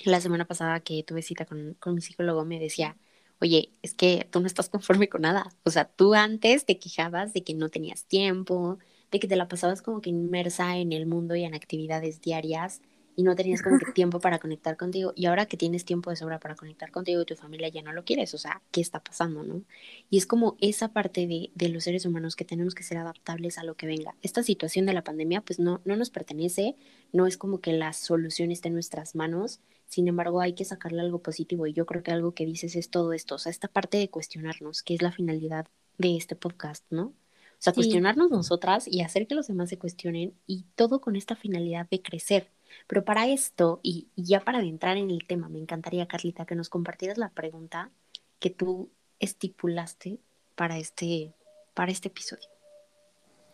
la 0.05 0.21
semana 0.21 0.45
pasada 0.45 0.81
que 0.81 1.03
tuve 1.03 1.23
cita 1.23 1.47
con, 1.47 1.75
con 1.75 1.95
mi 1.95 2.03
psicólogo 2.03 2.45
me 2.45 2.59
decía, 2.59 2.97
oye, 3.41 3.71
es 3.83 3.95
que 3.95 4.27
tú 4.31 4.41
no 4.41 4.47
estás 4.47 4.69
conforme 4.69 5.09
con 5.09 5.23
nada. 5.23 5.47
O 5.63 5.71
sea, 5.71 5.85
tú 5.85 6.15
antes 6.15 6.65
te 6.67 6.79
quejabas 6.79 7.33
de 7.33 7.45
que 7.45 7.55
no 7.55 7.69
tenías 7.69 8.05
tiempo, 8.05 8.79
de 9.17 9.21
que 9.21 9.29
te 9.29 9.37
la 9.37 9.49
pasabas 9.49 9.81
como 9.83 10.01
que 10.01 10.11
inmersa 10.11 10.77
en 10.77 10.93
el 10.93 11.07
mundo 11.07 11.35
y 11.35 11.45
en 11.45 11.55
actividades 11.55 12.21
diarias 12.21 12.83
y 13.17 13.23
no 13.23 13.35
tenías 13.35 13.63
como 13.63 13.79
que 13.79 13.87
tiempo 13.95 14.21
para 14.21 14.39
conectar 14.39 14.77
contigo 14.77 15.15
y 15.17 15.25
ahora 15.25 15.47
que 15.47 15.57
tienes 15.57 15.87
tiempo 15.87 16.11
de 16.11 16.17
sobra 16.17 16.39
para 16.39 16.55
conectar 16.55 16.91
contigo 16.93 17.23
y 17.23 17.25
tu 17.25 17.35
familia 17.35 17.69
ya 17.69 17.81
no 17.81 17.93
lo 17.95 18.05
quieres, 18.05 18.35
o 18.35 18.39
sea, 18.39 18.61
¿qué 18.73 18.83
está 18.83 19.03
pasando, 19.03 19.43
no? 19.43 19.63
Y 20.11 20.19
es 20.19 20.27
como 20.27 20.57
esa 20.61 20.89
parte 20.93 21.27
de, 21.27 21.51
de 21.55 21.69
los 21.71 21.85
seres 21.85 22.05
humanos 22.05 22.37
que 22.37 22.45
tenemos 22.45 22.75
que 22.75 22.83
ser 22.83 22.99
adaptables 22.99 23.57
a 23.57 23.65
lo 23.65 23.75
que 23.75 23.87
venga. 23.87 24.15
Esta 24.21 24.43
situación 24.43 24.85
de 24.85 24.93
la 24.93 25.03
pandemia 25.03 25.41
pues 25.41 25.59
no, 25.59 25.81
no 25.87 25.97
nos 25.97 26.11
pertenece, 26.11 26.77
no 27.13 27.27
es 27.27 27.39
como 27.39 27.61
que 27.61 27.73
la 27.73 27.95
solución 27.95 28.51
esté 28.51 28.69
en 28.69 28.75
nuestras 28.75 29.15
manos, 29.15 29.61
sin 29.87 30.09
embargo 30.09 30.43
hay 30.43 30.53
que 30.53 30.67
sacarle 30.67 31.01
algo 31.01 31.23
positivo 31.23 31.67
y 31.67 31.73
yo 31.73 31.87
creo 31.87 32.03
que 32.03 32.13
algo 32.13 32.35
que 32.35 32.45
dices 32.45 32.77
es 32.77 32.91
todo 32.91 33.15
esto, 33.15 33.37
o 33.37 33.39
sea, 33.39 33.51
esta 33.51 33.69
parte 33.69 33.97
de 33.97 34.11
cuestionarnos, 34.11 34.83
que 34.83 34.95
es 34.95 35.01
la 35.01 35.13
finalidad 35.13 35.67
de 35.97 36.17
este 36.19 36.37
podcast, 36.37 36.85
¿no? 36.91 37.15
O 37.59 37.63
sea, 37.67 37.73
cuestionarnos 37.73 38.31
nosotras 38.31 38.87
y 38.87 39.01
hacer 39.01 39.27
que 39.27 39.35
los 39.35 39.47
demás 39.47 39.71
se 39.71 39.79
cuestionen 39.79 40.35
y 40.47 40.65
todo 40.75 41.01
con 41.01 41.17
esta 41.17 41.37
finalidad 41.37 41.89
de 41.91 42.03
crecer. 42.03 42.51
Pero 42.87 43.05
para 43.05 43.27
esto, 43.29 43.81
y, 43.83 44.09
ya 44.17 44.41
para 44.41 44.59
adentrar 44.59 44.97
en 44.97 45.11
el 45.11 45.27
tema, 45.27 45.49
me 45.49 45.59
encantaría, 45.59 46.07
Carlita, 46.07 46.45
que 46.45 46.55
nos 46.55 46.69
compartieras 46.69 47.19
la 47.19 47.31
pregunta 47.31 47.91
que 48.39 48.51
tú 48.51 48.91
estipulaste 49.19 50.19
para 50.55 50.79
este, 50.79 51.33
para 51.75 51.93
este 51.93 52.09
episodio. 52.09 52.49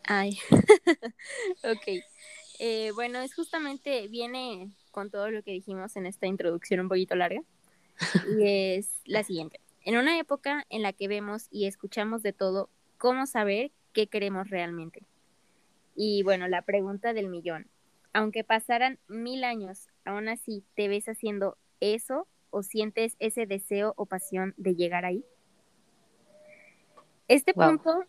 Ay, 0.05 0.39
ok. 1.63 2.05
Eh, 2.59 2.91
bueno, 2.95 3.21
es 3.21 3.35
justamente, 3.35 4.09
viene 4.09 4.73
con 4.91 5.11
todo 5.11 5.31
lo 5.31 5.43
que 5.43 5.53
dijimos 5.53 5.97
en 5.97 6.07
esta 6.07 6.27
introducción 6.27 6.81
un 6.81 6.89
poquito 6.89 7.15
larga, 7.15 7.43
y 8.37 8.47
es 8.47 9.01
la 9.05 9.23
siguiente. 9.23 9.61
En 9.85 9.97
una 9.97 10.19
época 10.19 10.65
en 10.71 10.83
la 10.83 10.93
que 10.93 11.09
vemos 11.09 11.47
y 11.51 11.67
escuchamos 11.67 12.23
de 12.23 12.33
todo, 12.33 12.69
¿cómo 12.99 13.27
saber 13.27 13.73
qué 13.93 14.07
queremos 14.07 14.51
realmente. 14.51 15.03
Y 15.95 16.23
bueno, 16.23 16.49
la 16.49 16.63
pregunta 16.63 17.13
del 17.13 17.29
millón. 17.29 17.69
Aunque 18.13 18.45
pasaran 18.45 18.99
mil 19.09 19.45
años, 19.45 19.89
aún 20.05 20.29
así, 20.29 20.65
¿te 20.75 20.89
ves 20.89 21.09
haciendo 21.09 21.57
eso 21.81 22.27
o 22.51 22.63
sientes 22.63 23.17
ese 23.19 23.47
deseo 23.47 23.95
o 23.97 24.07
pasión 24.07 24.55
de 24.57 24.75
llegar 24.75 25.05
ahí? 25.05 25.25
Este 27.29 27.55
punto, 27.55 28.05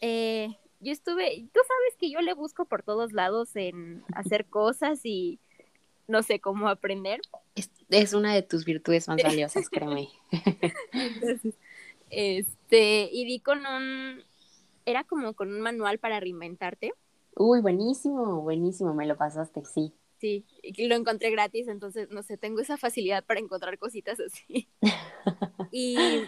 eh, 0.00 0.56
yo 0.80 0.92
estuve, 0.92 1.48
tú 1.52 1.60
sabes 1.66 1.96
que 1.98 2.10
yo 2.10 2.20
le 2.20 2.34
busco 2.34 2.66
por 2.66 2.82
todos 2.82 3.12
lados 3.12 3.56
en 3.56 4.04
hacer 4.14 4.44
cosas 4.50 5.00
y 5.04 5.40
no 6.06 6.22
sé 6.22 6.38
cómo 6.38 6.68
aprender. 6.68 7.20
Es, 7.56 7.70
es 7.88 8.12
una 8.12 8.34
de 8.34 8.42
tus 8.42 8.64
virtudes 8.64 9.08
más 9.08 9.20
valiosas, 9.22 9.68
créeme. 9.70 10.08
Entonces, 10.92 11.54
este, 12.10 13.08
y 13.10 13.24
di 13.24 13.40
con 13.40 13.66
un, 13.66 14.22
era 14.84 15.04
como 15.04 15.34
con 15.34 15.52
un 15.52 15.60
manual 15.60 15.98
para 15.98 16.20
reinventarte. 16.20 16.92
Uy, 17.36 17.60
buenísimo, 17.60 18.42
buenísimo, 18.42 18.94
me 18.94 19.06
lo 19.06 19.16
pasaste, 19.16 19.64
sí. 19.64 19.92
Sí, 20.18 20.46
y 20.62 20.86
lo 20.86 20.94
encontré 20.94 21.30
gratis, 21.30 21.68
entonces, 21.68 22.08
no 22.10 22.22
sé, 22.22 22.38
tengo 22.38 22.60
esa 22.60 22.76
facilidad 22.76 23.24
para 23.24 23.40
encontrar 23.40 23.78
cositas 23.78 24.18
así. 24.20 24.68
y 25.72 26.24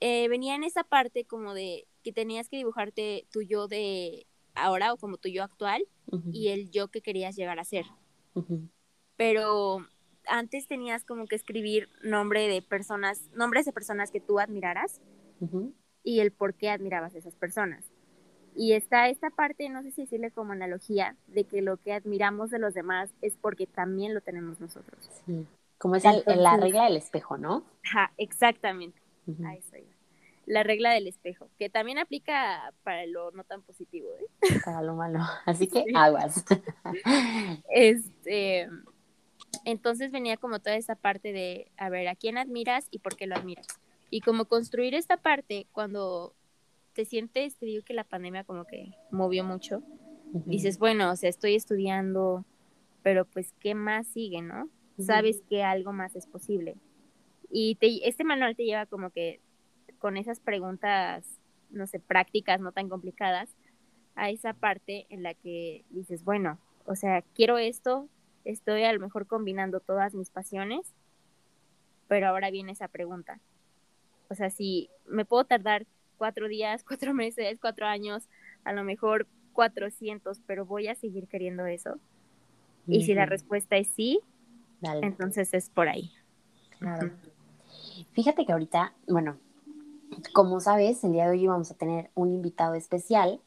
eh, 0.00 0.28
venía 0.28 0.54
en 0.54 0.64
esa 0.64 0.84
parte 0.84 1.24
como 1.24 1.54
de 1.54 1.86
que 2.02 2.12
tenías 2.12 2.48
que 2.48 2.56
dibujarte 2.56 3.26
tu 3.30 3.42
yo 3.42 3.68
de 3.68 4.26
ahora 4.54 4.92
o 4.92 4.96
como 4.96 5.18
tu 5.18 5.28
yo 5.28 5.42
actual 5.42 5.86
y 6.32 6.48
el 6.48 6.70
yo 6.70 6.88
que 6.88 7.02
querías 7.02 7.36
llegar 7.36 7.58
a 7.58 7.64
ser. 7.64 7.84
Pero 9.16 9.86
antes 10.26 10.66
tenías 10.66 11.04
como 11.04 11.26
que 11.26 11.36
escribir 11.36 11.88
nombre 12.02 12.48
de 12.48 12.62
personas, 12.62 13.30
nombres 13.32 13.64
de 13.64 13.72
personas 13.72 14.10
que 14.10 14.20
tú 14.20 14.38
admiraras 14.38 15.00
y 16.02 16.20
el 16.20 16.32
por 16.32 16.54
qué 16.54 16.70
admirabas 16.70 17.14
a 17.14 17.18
esas 17.18 17.36
personas. 17.36 17.84
Y 18.56 18.72
está 18.72 19.08
esta 19.10 19.28
parte, 19.28 19.68
no 19.68 19.82
sé 19.82 19.90
si 19.90 20.02
decirle 20.02 20.30
como 20.30 20.52
analogía, 20.52 21.14
de 21.26 21.44
que 21.44 21.60
lo 21.60 21.76
que 21.76 21.92
admiramos 21.92 22.50
de 22.50 22.58
los 22.58 22.72
demás 22.72 23.10
es 23.20 23.36
porque 23.36 23.66
también 23.66 24.14
lo 24.14 24.22
tenemos 24.22 24.60
nosotros. 24.60 25.10
Sí, 25.26 25.46
como 25.76 25.96
es 25.96 26.04
la 26.04 26.56
regla 26.56 26.84
del 26.84 26.96
espejo, 26.96 27.36
¿no? 27.36 27.64
Ajá, 27.84 28.12
exactamente. 28.16 28.98
La 30.46 30.62
regla 30.62 30.92
del 30.92 31.06
espejo, 31.06 31.50
que 31.58 31.68
también 31.68 31.98
aplica 31.98 32.72
para 32.82 33.04
lo 33.06 33.30
no 33.32 33.44
tan 33.44 33.60
positivo, 33.62 34.08
¿eh? 34.20 34.60
Para 34.64 34.80
lo 34.80 34.94
malo. 34.94 35.18
Así 35.44 35.66
que 35.68 35.84
aguas. 35.94 36.44
este, 37.68 38.68
entonces 39.64 40.12
venía 40.12 40.38
como 40.38 40.60
toda 40.60 40.76
esa 40.76 40.94
parte 40.94 41.32
de, 41.32 41.70
a 41.76 41.90
ver, 41.90 42.08
¿a 42.08 42.14
quién 42.14 42.38
admiras 42.38 42.86
y 42.90 43.00
por 43.00 43.16
qué 43.16 43.26
lo 43.26 43.36
admiras? 43.36 43.66
Y 44.08 44.20
como 44.20 44.46
construir 44.46 44.94
esta 44.94 45.16
parte 45.16 45.66
cuando 45.72 46.32
te 46.96 47.04
sientes, 47.04 47.56
te 47.56 47.66
digo 47.66 47.84
que 47.84 47.92
la 47.92 48.04
pandemia 48.04 48.42
como 48.42 48.64
que 48.64 48.94
movió 49.10 49.44
mucho. 49.44 49.82
Dices, 50.46 50.78
bueno, 50.78 51.10
o 51.12 51.16
sea, 51.16 51.28
estoy 51.28 51.54
estudiando, 51.54 52.44
pero 53.02 53.26
pues, 53.26 53.52
¿qué 53.60 53.74
más 53.74 54.06
sigue, 54.08 54.40
no? 54.40 54.70
Sabes 54.98 55.42
que 55.48 55.62
algo 55.62 55.92
más 55.92 56.16
es 56.16 56.26
posible. 56.26 56.76
Y 57.50 57.74
te, 57.76 58.08
este 58.08 58.24
manual 58.24 58.56
te 58.56 58.64
lleva 58.64 58.86
como 58.86 59.10
que 59.10 59.40
con 59.98 60.16
esas 60.16 60.40
preguntas, 60.40 61.38
no 61.70 61.86
sé, 61.86 62.00
prácticas, 62.00 62.60
no 62.60 62.72
tan 62.72 62.88
complicadas, 62.88 63.54
a 64.14 64.30
esa 64.30 64.54
parte 64.54 65.06
en 65.10 65.22
la 65.22 65.34
que 65.34 65.84
dices, 65.90 66.24
bueno, 66.24 66.58
o 66.86 66.96
sea, 66.96 67.22
quiero 67.34 67.58
esto, 67.58 68.08
estoy 68.44 68.84
a 68.84 68.92
lo 68.92 69.00
mejor 69.00 69.26
combinando 69.26 69.80
todas 69.80 70.14
mis 70.14 70.30
pasiones, 70.30 70.94
pero 72.08 72.28
ahora 72.28 72.50
viene 72.50 72.72
esa 72.72 72.88
pregunta. 72.88 73.38
O 74.30 74.34
sea, 74.34 74.48
si 74.48 74.88
me 75.06 75.26
puedo 75.26 75.44
tardar 75.44 75.86
cuatro 76.16 76.48
días, 76.48 76.84
cuatro 76.88 77.14
meses, 77.14 77.58
cuatro 77.60 77.86
años, 77.86 78.28
a 78.64 78.72
lo 78.72 78.84
mejor 78.84 79.26
cuatrocientos, 79.52 80.40
pero 80.46 80.66
voy 80.66 80.88
a 80.88 80.94
seguir 80.94 81.28
queriendo 81.28 81.66
eso. 81.66 81.98
Y 82.86 83.04
si 83.04 83.14
la 83.14 83.26
respuesta 83.26 83.76
es 83.76 83.88
sí, 83.88 84.20
entonces 85.02 85.52
es 85.54 85.70
por 85.70 85.88
ahí. 85.88 86.12
Claro. 86.78 87.10
Fíjate 88.12 88.46
que 88.46 88.52
ahorita, 88.52 88.92
bueno, 89.08 89.38
como 90.32 90.60
sabes, 90.60 91.02
el 91.04 91.12
día 91.12 91.24
de 91.24 91.30
hoy 91.30 91.46
vamos 91.46 91.70
a 91.70 91.74
tener 91.74 92.10
un 92.14 92.32
invitado 92.32 92.74
especial, 92.74 93.40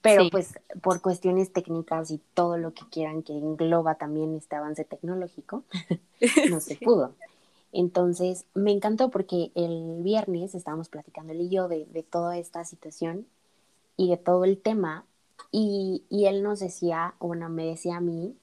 pero 0.00 0.30
pues 0.30 0.58
por 0.80 1.00
cuestiones 1.00 1.52
técnicas 1.52 2.10
y 2.10 2.20
todo 2.34 2.56
lo 2.56 2.72
que 2.72 2.82
quieran 2.90 3.22
que 3.22 3.32
engloba 3.32 3.96
también 3.96 4.36
este 4.36 4.56
avance 4.56 4.84
tecnológico, 4.84 5.64
no 6.50 6.60
se 6.60 6.76
pudo. 6.76 7.14
Entonces, 7.72 8.46
me 8.54 8.72
encantó 8.72 9.10
porque 9.10 9.52
el 9.54 10.02
viernes 10.02 10.54
estábamos 10.54 10.88
platicando 10.88 11.32
él 11.32 11.42
y 11.42 11.48
yo 11.50 11.68
de, 11.68 11.86
toda 12.08 12.38
esta 12.38 12.64
situación 12.64 13.26
y 13.96 14.10
de 14.10 14.16
todo 14.16 14.44
el 14.44 14.58
tema. 14.58 15.04
Y, 15.50 16.04
él 16.10 16.42
nos 16.42 16.60
decía, 16.60 17.14
bueno, 17.20 17.48
me 17.48 17.66
decía 17.66 17.96
a 17.96 18.00
mí 18.00 18.36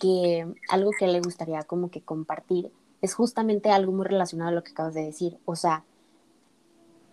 que 0.00 0.46
algo 0.68 0.90
que 0.98 1.06
le 1.06 1.20
gustaría 1.20 1.62
como 1.62 1.90
que 1.90 2.02
compartir 2.02 2.72
es 3.00 3.14
justamente 3.14 3.70
algo 3.70 3.92
muy 3.92 4.06
relacionado 4.06 4.50
a 4.50 4.54
lo 4.54 4.64
que 4.64 4.72
acabas 4.72 4.94
de 4.94 5.04
decir. 5.04 5.38
O 5.44 5.56
sea, 5.56 5.84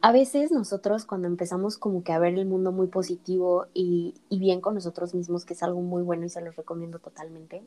a 0.01 0.11
veces 0.11 0.51
nosotros 0.51 1.05
cuando 1.05 1.27
empezamos 1.27 1.77
como 1.77 2.03
que 2.03 2.11
a 2.11 2.19
ver 2.19 2.33
el 2.33 2.45
mundo 2.47 2.71
muy 2.71 2.87
positivo 2.87 3.67
y, 3.73 4.15
y 4.29 4.39
bien 4.39 4.61
con 4.61 4.73
nosotros 4.73 5.13
mismos, 5.13 5.45
que 5.45 5.53
es 5.53 5.61
algo 5.61 5.81
muy 5.81 6.01
bueno 6.01 6.25
y 6.25 6.29
se 6.29 6.41
los 6.41 6.55
recomiendo 6.55 6.97
totalmente, 6.97 7.63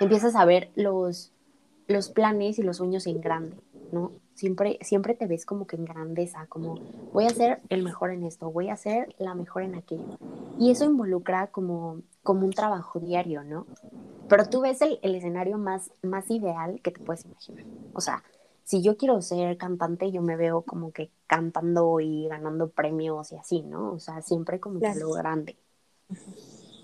empiezas 0.00 0.34
a 0.34 0.46
ver 0.46 0.70
los, 0.76 1.32
los 1.90 2.08
planes 2.08 2.58
y 2.58 2.62
los 2.62 2.76
sueños 2.76 3.06
en 3.06 3.20
grande, 3.20 3.56
¿no? 3.92 4.12
Siempre, 4.34 4.78
siempre 4.80 5.14
te 5.14 5.26
ves 5.26 5.44
como 5.44 5.66
que 5.66 5.76
en 5.76 5.84
grandeza, 5.84 6.46
como 6.48 6.76
voy 7.12 7.24
a 7.24 7.30
ser 7.30 7.60
el 7.68 7.82
mejor 7.82 8.10
en 8.10 8.24
esto, 8.24 8.50
voy 8.50 8.70
a 8.70 8.76
ser 8.76 9.14
la 9.18 9.34
mejor 9.34 9.64
en 9.64 9.74
aquello. 9.74 10.16
Y 10.58 10.70
eso 10.70 10.84
involucra 10.84 11.48
como, 11.48 12.00
como 12.22 12.46
un 12.46 12.52
trabajo 12.52 13.00
diario, 13.00 13.42
¿no? 13.42 13.66
Pero 14.28 14.48
tú 14.48 14.60
ves 14.60 14.80
el, 14.82 15.00
el 15.02 15.16
escenario 15.16 15.58
más, 15.58 15.90
más 16.02 16.30
ideal 16.30 16.80
que 16.80 16.92
te 16.92 17.00
puedes 17.00 17.24
imaginar. 17.24 17.64
O 17.92 18.00
sea, 18.00 18.22
si 18.62 18.82
yo 18.82 18.96
quiero 18.96 19.20
ser 19.20 19.56
cantante, 19.56 20.12
yo 20.12 20.22
me 20.22 20.36
veo 20.36 20.62
como 20.62 20.92
que 20.92 21.10
cantando 21.26 21.98
y 21.98 22.28
ganando 22.28 22.70
premios 22.70 23.32
y 23.32 23.36
así, 23.36 23.62
¿no? 23.62 23.92
O 23.92 23.98
sea, 23.98 24.22
siempre 24.22 24.60
como 24.60 24.78
que 24.78 24.94
lo 24.94 25.10
grande. 25.10 25.58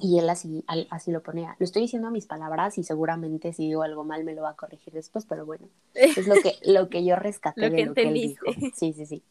Y 0.00 0.18
él 0.18 0.28
así, 0.28 0.64
así 0.90 1.10
lo 1.10 1.22
ponía. 1.22 1.56
Lo 1.58 1.64
estoy 1.64 1.82
diciendo 1.82 2.08
a 2.08 2.10
mis 2.10 2.26
palabras 2.26 2.76
y 2.78 2.82
seguramente 2.82 3.52
si 3.52 3.66
digo 3.66 3.82
algo 3.82 4.04
mal 4.04 4.24
me 4.24 4.34
lo 4.34 4.42
va 4.42 4.50
a 4.50 4.56
corregir 4.56 4.92
después, 4.92 5.24
pero 5.26 5.46
bueno, 5.46 5.68
es 5.94 6.26
lo 6.26 6.34
que, 6.34 6.54
lo 6.64 6.88
que 6.88 7.04
yo 7.04 7.16
rescaté 7.16 7.70
de 7.70 7.86
lo 7.86 7.94
que 7.94 8.02
él 8.02 8.14
dijo. 8.14 8.44
Sí, 8.74 8.92
sí, 8.92 9.06
sí. 9.06 9.22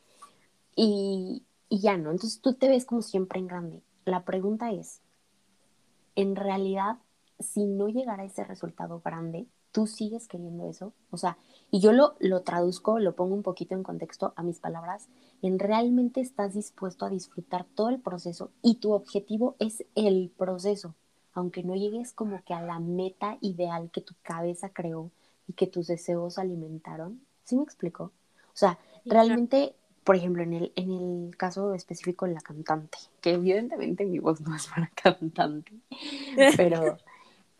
Y, 0.76 1.44
y 1.70 1.80
ya, 1.80 1.98
¿no? 1.98 2.12
Entonces 2.12 2.42
tú 2.42 2.54
te 2.54 2.68
ves 2.68 2.86
como 2.86 3.02
siempre 3.02 3.40
en 3.40 3.48
grande. 3.48 3.82
La 4.06 4.24
pregunta 4.24 4.72
es, 4.72 5.02
en 6.16 6.36
realidad, 6.36 6.98
si 7.40 7.66
no 7.66 7.90
llegara 7.90 8.24
ese 8.24 8.44
resultado 8.44 9.02
grande, 9.04 9.48
¿tú 9.72 9.88
sigues 9.88 10.28
queriendo 10.28 10.70
eso? 10.70 10.94
O 11.12 11.18
sea, 11.18 11.38
y 11.70 11.80
yo 11.80 11.92
lo, 11.92 12.16
lo 12.20 12.42
traduzco, 12.42 13.00
lo 13.00 13.16
pongo 13.16 13.36
un 13.36 13.44
poquito 13.44 13.76
en 13.76 13.84
contexto 13.84 14.34
a 14.36 14.44
mis 14.44 14.60
palabras, 14.60 15.10
en 15.42 15.60
realmente 15.60 16.22
estás 16.22 16.54
dispuesto 16.54 17.06
a 17.06 17.10
disfrutar 17.10 17.66
todo 17.76 17.90
el 17.90 18.00
proceso 18.00 18.52
y 18.62 18.76
tu 18.76 18.94
objetivo 18.94 19.56
es 19.60 19.86
el 19.96 20.32
proceso, 20.38 20.96
aunque 21.34 21.64
no 21.64 21.76
llegues 21.76 22.14
como 22.14 22.44
que 22.44 22.54
a 22.54 22.62
la 22.62 22.80
meta 22.80 23.38
ideal 23.42 23.90
que 23.92 24.02
tu 24.02 24.14
cabeza 24.24 24.70
creó 24.70 25.12
y 25.48 25.54
que 25.54 25.68
tus 25.68 25.88
deseos 25.88 26.38
alimentaron. 26.40 27.22
¿Sí 27.44 27.56
me 27.56 27.64
explico? 27.64 28.06
O 28.06 28.58
sea, 28.58 28.80
realmente, 29.06 29.76
por 30.04 30.16
ejemplo, 30.16 30.44
en 30.44 30.54
el, 30.54 30.74
en 30.76 30.92
el 30.92 31.38
caso 31.38 31.74
específico 31.74 32.26
de 32.26 32.34
la 32.34 32.42
cantante, 32.42 32.98
que 33.22 33.32
evidentemente 33.34 34.06
mi 34.06 34.20
voz 34.20 34.42
no 34.42 34.56
es 34.56 34.68
para 34.68 34.88
cantante, 34.96 35.74
pero 36.58 36.98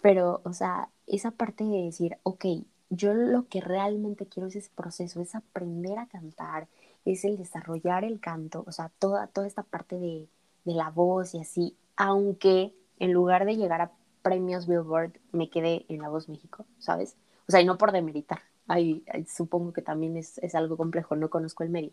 Pero, 0.02 0.42
o 0.44 0.54
sea, 0.54 0.90
esa 1.08 1.32
parte 1.32 1.64
de 1.64 1.84
decir, 1.86 2.18
ok, 2.24 2.46
yo 2.90 3.14
lo 3.16 3.48
que 3.48 3.60
realmente 3.60 4.28
quiero 4.28 4.48
es 4.48 4.56
ese 4.56 4.70
proceso, 4.76 5.20
es 5.22 5.34
aprender 5.34 5.98
a 5.98 6.06
cantar, 6.08 6.68
es 7.06 7.26
el 7.26 7.38
desarrollar 7.38 8.04
el 8.04 8.20
canto, 8.20 8.64
o 8.68 8.72
sea, 8.72 8.92
toda, 9.00 9.28
toda 9.28 9.48
esta 9.48 9.64
parte 9.64 9.98
de, 9.98 10.28
de 10.66 10.74
la 10.74 10.90
voz 10.90 11.34
y 11.36 11.40
así, 11.40 11.78
aunque 11.96 12.74
en 13.00 13.14
lugar 13.14 13.46
de 13.46 13.56
llegar 13.56 13.82
a 13.82 13.92
premios 14.22 14.68
Billboard 14.68 15.14
me 15.32 15.50
quedé 15.50 15.86
en 15.88 16.02
La 16.02 16.10
Voz 16.10 16.28
México, 16.30 16.66
¿sabes? 16.80 17.16
O 17.48 17.52
sea, 17.52 17.62
y 17.62 17.66
no 17.66 17.78
por 17.78 17.92
demeritar, 17.92 18.40
ahí, 18.68 19.04
supongo 19.28 19.72
que 19.72 19.84
también 19.84 20.18
es, 20.18 20.40
es, 20.40 20.56
algo 20.56 20.78
complejo, 20.78 21.16
no 21.16 21.30
conozco 21.30 21.64
el 21.64 21.70
medio. 21.70 21.92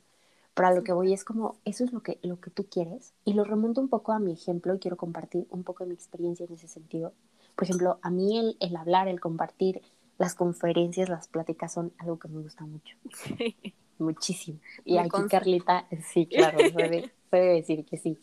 Pero 0.55 0.69
a 0.69 0.73
lo 0.73 0.83
que 0.83 0.93
voy 0.93 1.13
es 1.13 1.25
como, 1.25 1.59
eso 1.65 1.85
es 1.85 1.93
lo 1.93 2.03
que, 2.03 2.19
lo 2.23 2.41
que 2.41 2.51
tú 2.51 2.67
quieres. 2.71 3.13
Y 3.25 3.35
lo 3.35 3.45
remonto 3.45 3.81
un 3.81 3.89
poco 3.89 4.13
a 4.13 4.19
mi 4.19 4.33
ejemplo 4.33 4.75
y 4.75 4.79
quiero 4.79 4.97
compartir 4.97 5.47
un 5.51 5.63
poco 5.63 5.85
de 5.85 5.89
mi 5.89 5.95
experiencia 5.95 6.47
en 6.47 6.55
ese 6.55 6.69
sentido. 6.69 7.13
Por 7.55 7.65
ejemplo, 7.65 7.99
a 8.03 8.11
mí 8.11 8.39
el, 8.39 8.57
el 8.61 8.77
hablar, 8.77 9.09
el 9.09 9.21
compartir, 9.21 9.83
las 10.19 10.35
conferencias, 10.35 11.09
las 11.09 11.29
pláticas 11.29 11.73
son 11.73 11.93
algo 11.99 12.19
que 12.19 12.29
me 12.29 12.41
gusta 12.41 12.65
mucho. 12.65 12.97
Sí. 13.37 13.75
Muchísimo. 14.03 14.59
Y 14.85 14.99
aquí 14.99 15.23
Carlita, 15.31 15.87
sí, 16.13 16.27
claro, 16.27 16.59
puede, 16.73 17.13
puede 17.31 17.55
decir 17.55 17.85
que 17.85 17.97
sí. 17.97 18.19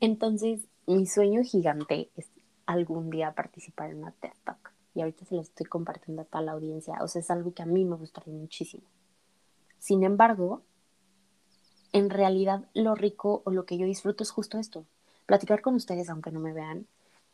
Entonces, 0.00 0.66
mi 0.86 1.06
sueño 1.06 1.42
gigante 1.42 2.10
es 2.16 2.30
algún 2.66 3.10
día 3.10 3.34
participar 3.34 3.90
en 3.90 3.98
una 3.98 4.12
TED 4.12 4.32
Talk. 4.44 4.72
Y 4.94 5.00
ahorita 5.00 5.24
se 5.26 5.34
lo 5.34 5.42
estoy 5.42 5.66
compartiendo 5.66 6.22
a 6.22 6.24
toda 6.24 6.42
la 6.42 6.52
audiencia. 6.52 6.96
O 7.02 7.08
sea, 7.08 7.20
es 7.20 7.30
algo 7.30 7.52
que 7.52 7.62
a 7.62 7.66
mí 7.66 7.84
me 7.84 7.96
gustaría 7.96 8.32
muchísimo. 8.32 8.84
Sin 9.78 10.02
embargo, 10.04 10.62
en 11.92 12.10
realidad 12.10 12.68
lo 12.74 12.94
rico 12.94 13.42
o 13.44 13.50
lo 13.50 13.66
que 13.66 13.78
yo 13.78 13.86
disfruto 13.86 14.22
es 14.22 14.30
justo 14.30 14.58
esto. 14.58 14.86
Platicar 15.26 15.60
con 15.60 15.74
ustedes, 15.74 16.08
aunque 16.08 16.30
no 16.30 16.40
me 16.40 16.52
vean. 16.52 16.86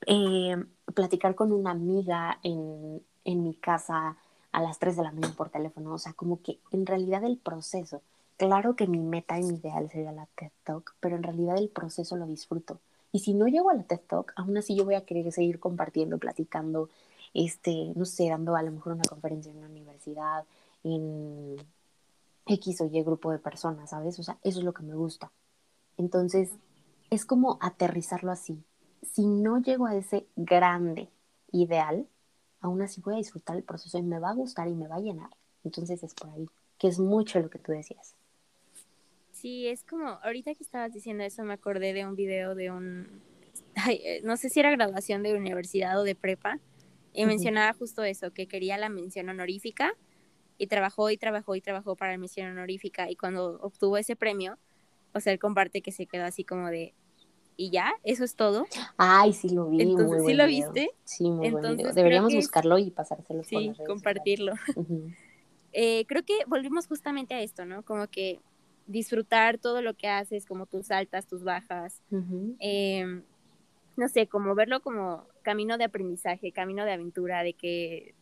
Eh, 0.07 0.57
platicar 0.95 1.35
con 1.35 1.53
una 1.53 1.71
amiga 1.71 2.39
en, 2.43 3.03
en 3.25 3.43
mi 3.43 3.55
casa 3.55 4.17
a 4.53 4.63
las 4.63 4.79
3 4.79 4.97
de 4.97 5.03
la 5.03 5.13
mañana 5.13 5.35
por 5.37 5.51
teléfono. 5.51 5.93
O 5.95 5.99
sea, 5.99 6.13
como 6.13 6.41
que 6.43 6.59
en 6.71 6.87
realidad 6.87 7.25
el 7.25 7.39
proceso. 7.39 8.03
Claro 8.37 8.77
que 8.77 8.87
mi 8.87 8.99
meta 8.99 9.39
y 9.39 9.43
mi 9.43 9.57
ideal 9.57 9.91
sería 9.91 10.13
la 10.13 10.27
TED 10.35 10.51
Talk, 10.65 10.95
pero 11.01 11.17
en 11.17 11.23
realidad 11.23 11.57
el 11.59 11.69
proceso 11.69 12.17
lo 12.17 12.27
disfruto. 12.27 12.79
Y 13.13 13.21
si 13.21 13.35
no 13.35 13.47
llego 13.47 13.71
a 13.71 13.75
la 13.75 13.83
TED 13.83 14.01
Talk, 14.07 14.33
aún 14.37 14.57
así 14.57 14.75
yo 14.75 14.85
voy 14.85 14.95
a 14.95 15.05
querer 15.05 15.31
seguir 15.33 15.61
compartiendo, 15.61 16.19
platicando, 16.19 16.89
este, 17.35 17.93
no 17.95 18.05
sé, 18.05 18.29
dando 18.29 18.57
a 18.57 18.63
lo 18.63 18.73
mejor 18.73 18.95
una 18.95 19.05
conferencia 19.05 19.51
en 19.53 19.59
una 19.59 19.69
universidad, 19.69 20.45
en 20.83 21.57
X 22.47 22.81
o 22.81 22.87
Y 22.87 23.03
grupo 23.03 23.31
de 23.31 23.39
personas, 23.39 23.91
¿sabes? 23.91 24.19
O 24.19 24.23
sea, 24.23 24.39
eso 24.43 24.59
es 24.59 24.65
lo 24.65 24.73
que 24.73 24.83
me 24.83 24.95
gusta. 24.95 25.31
Entonces, 25.97 26.51
es 27.11 27.25
como 27.25 27.59
aterrizarlo 27.61 28.33
así. 28.33 28.63
Si 29.03 29.27
no 29.27 29.59
llego 29.59 29.87
a 29.87 29.95
ese 29.95 30.27
grande 30.37 31.09
ideal, 31.53 32.07
aún 32.63 32.81
así 32.81 33.01
voy 33.01 33.15
a 33.15 33.19
disfrutar 33.19 33.57
el 33.57 33.65
proceso 33.65 33.99
y 33.99 34.03
me 34.03 34.19
va 34.19 34.31
a 34.31 34.35
gustar 34.35 34.69
y 34.69 34.75
me 34.75 34.89
va 34.89 34.97
a 34.97 35.01
llenar. 35.01 35.31
Entonces 35.65 36.03
es 36.03 36.15
por 36.15 36.31
ahí, 36.31 36.49
que 36.79 36.89
es 36.89 36.99
mucho 36.99 37.41
lo 37.41 37.51
que 37.51 37.59
tú 37.59 37.73
decías. 37.73 38.15
Sí, 39.33 39.67
es 39.67 39.83
como, 39.85 40.07
ahorita 40.07 40.55
que 40.55 40.63
estabas 40.63 40.93
diciendo 40.93 41.25
eso, 41.25 41.43
me 41.43 41.55
acordé 41.55 41.93
de 41.93 42.07
un 42.07 42.15
video 42.15 42.55
de 42.55 42.71
un, 42.71 43.21
eh, 43.91 44.21
no 44.23 44.37
sé 44.37 44.49
si 44.49 44.61
era 44.61 44.71
graduación 44.71 45.23
de 45.23 45.37
universidad 45.37 45.99
o 46.01 46.05
de 46.05 46.15
prepa, 46.15 46.61
y 47.13 47.27
mencionaba 47.27 47.73
justo 47.75 48.05
eso, 48.05 48.31
que 48.33 48.47
quería 48.47 48.79
la 48.79 48.89
mención 48.89 49.29
honorífica, 49.29 49.95
y 50.59 50.69
trabajó 50.69 51.11
y 51.11 51.17
trabajó 51.17 51.57
y 51.57 51.61
trabajó 51.61 51.97
para 51.97 52.13
la 52.13 52.19
mención 52.19 52.51
honorífica, 52.51 53.11
y 53.11 53.17
cuando 53.17 53.59
obtuvo 53.61 53.97
ese 53.97 54.17
premio, 54.17 54.59
o 55.13 55.21
sea, 55.21 55.33
él 55.33 55.39
comparte 55.39 55.83
que 55.83 55.93
se 55.93 56.07
quedó 56.07 56.25
así 56.25 56.45
como 56.45 56.69
de, 56.69 56.95
¿y 57.63 57.71
ya? 57.71 57.93
¿Eso 58.03 58.25
es 58.25 58.35
todo? 58.35 58.67
Ay, 58.97 59.33
sí 59.33 59.49
lo 59.49 59.69
vi. 59.69 59.83
Entonces, 59.83 60.25
¿sí 60.27 60.35
lo 60.35 60.47
viste? 60.47 60.91
Sí, 61.05 61.31
muy 61.31 61.47
Entonces, 61.47 61.95
Deberíamos 61.95 62.35
buscarlo 62.35 62.77
y 62.79 62.91
pasárselo 62.91 63.45
sí, 63.45 63.55
por 63.55 63.63
las 63.63 63.79
compartirlo. 63.79 64.55
eh, 65.73 66.05
creo 66.07 66.25
que 66.25 66.35
volvimos 66.49 66.89
justamente 66.89 67.35
a 67.35 67.41
esto, 67.41 67.65
¿no? 67.65 67.85
Como 67.85 68.09
que 68.09 68.41
disfrutar 68.87 69.59
todo 69.59 69.81
lo 69.81 69.95
que 69.95 70.09
haces, 70.09 70.45
como 70.45 70.67
tus 70.67 70.91
altas, 70.91 71.29
tus 71.29 71.45
bajas. 71.45 72.03
Em, 72.59 73.23
no 73.97 74.09
sé, 74.09 74.27
como 74.27 74.57
verlo 74.57 74.81
como 74.81 75.29
camino 75.43 75.79
de 75.79 75.85
aprendizaje, 75.85 76.51
camino 76.51 76.85
de 76.85 76.93
aventura, 76.93 77.45
de 77.45 77.53
que 77.55 78.15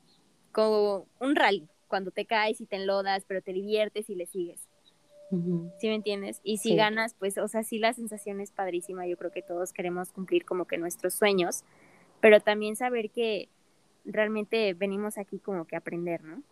como 0.52 1.06
un 1.18 1.34
rally, 1.34 1.66
cuando 1.88 2.10
te 2.10 2.26
caes 2.26 2.60
y 2.60 2.66
te 2.66 2.76
enlodas, 2.76 3.24
pero 3.26 3.40
te 3.40 3.54
diviertes 3.54 4.10
y 4.10 4.16
le 4.16 4.26
sigues. 4.26 4.68
¿Sí 5.30 5.86
me 5.86 5.94
entiendes? 5.94 6.40
Y 6.42 6.58
si 6.58 6.74
ganas, 6.74 7.14
pues, 7.14 7.38
o 7.38 7.46
sea, 7.46 7.62
sí 7.62 7.78
la 7.78 7.92
sensación 7.92 8.40
es 8.40 8.50
padrísima. 8.50 9.06
Yo 9.06 9.16
creo 9.16 9.30
que 9.30 9.42
todos 9.42 9.72
queremos 9.72 10.10
cumplir 10.10 10.44
como 10.44 10.64
que 10.64 10.76
nuestros 10.76 11.14
sueños, 11.14 11.62
pero 12.20 12.40
también 12.40 12.74
saber 12.74 13.10
que 13.10 13.48
realmente 14.04 14.74
venimos 14.74 15.18
aquí 15.18 15.38
como 15.38 15.66
que 15.66 15.76
a 15.76 15.78
aprender, 15.78 16.22
¿no? 16.24 16.42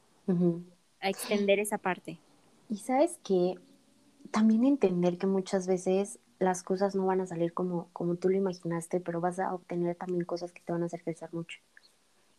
A 1.01 1.09
extender 1.09 1.59
esa 1.59 1.79
parte. 1.79 2.21
Y 2.69 2.77
sabes 2.77 3.19
que 3.25 3.55
también 4.31 4.65
entender 4.65 5.19
que 5.19 5.27
muchas 5.27 5.67
veces 5.67 6.21
las 6.39 6.63
cosas 6.63 6.95
no 6.95 7.07
van 7.07 7.21
a 7.21 7.27
salir 7.27 7.53
como, 7.53 7.89
como 7.93 8.15
tú 8.15 8.29
lo 8.29 8.37
imaginaste, 8.37 9.01
pero 9.01 9.21
vas 9.21 9.41
a 9.41 9.55
obtener 9.55 9.97
también 9.97 10.25
cosas 10.25 10.53
que 10.53 10.63
te 10.63 10.73
van 10.73 10.85
a 10.85 10.87
hacer 10.87 11.03
crecer 11.03 11.31
mucho. 11.33 11.59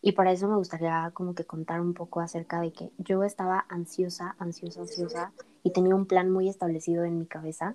Y 0.00 0.12
para 0.12 0.32
eso 0.32 0.48
me 0.48 0.56
gustaría 0.56 1.10
como 1.12 1.34
que 1.34 1.44
contar 1.44 1.82
un 1.82 1.92
poco 1.92 2.20
acerca 2.20 2.62
de 2.62 2.72
que 2.72 2.90
yo 2.96 3.22
estaba 3.24 3.66
ansiosa, 3.68 4.34
ansiosa, 4.38 4.80
ansiosa 4.80 5.32
y 5.62 5.70
tenía 5.70 5.94
un 5.94 6.06
plan 6.06 6.30
muy 6.30 6.48
establecido 6.48 7.04
en 7.04 7.18
mi 7.18 7.26
cabeza 7.26 7.74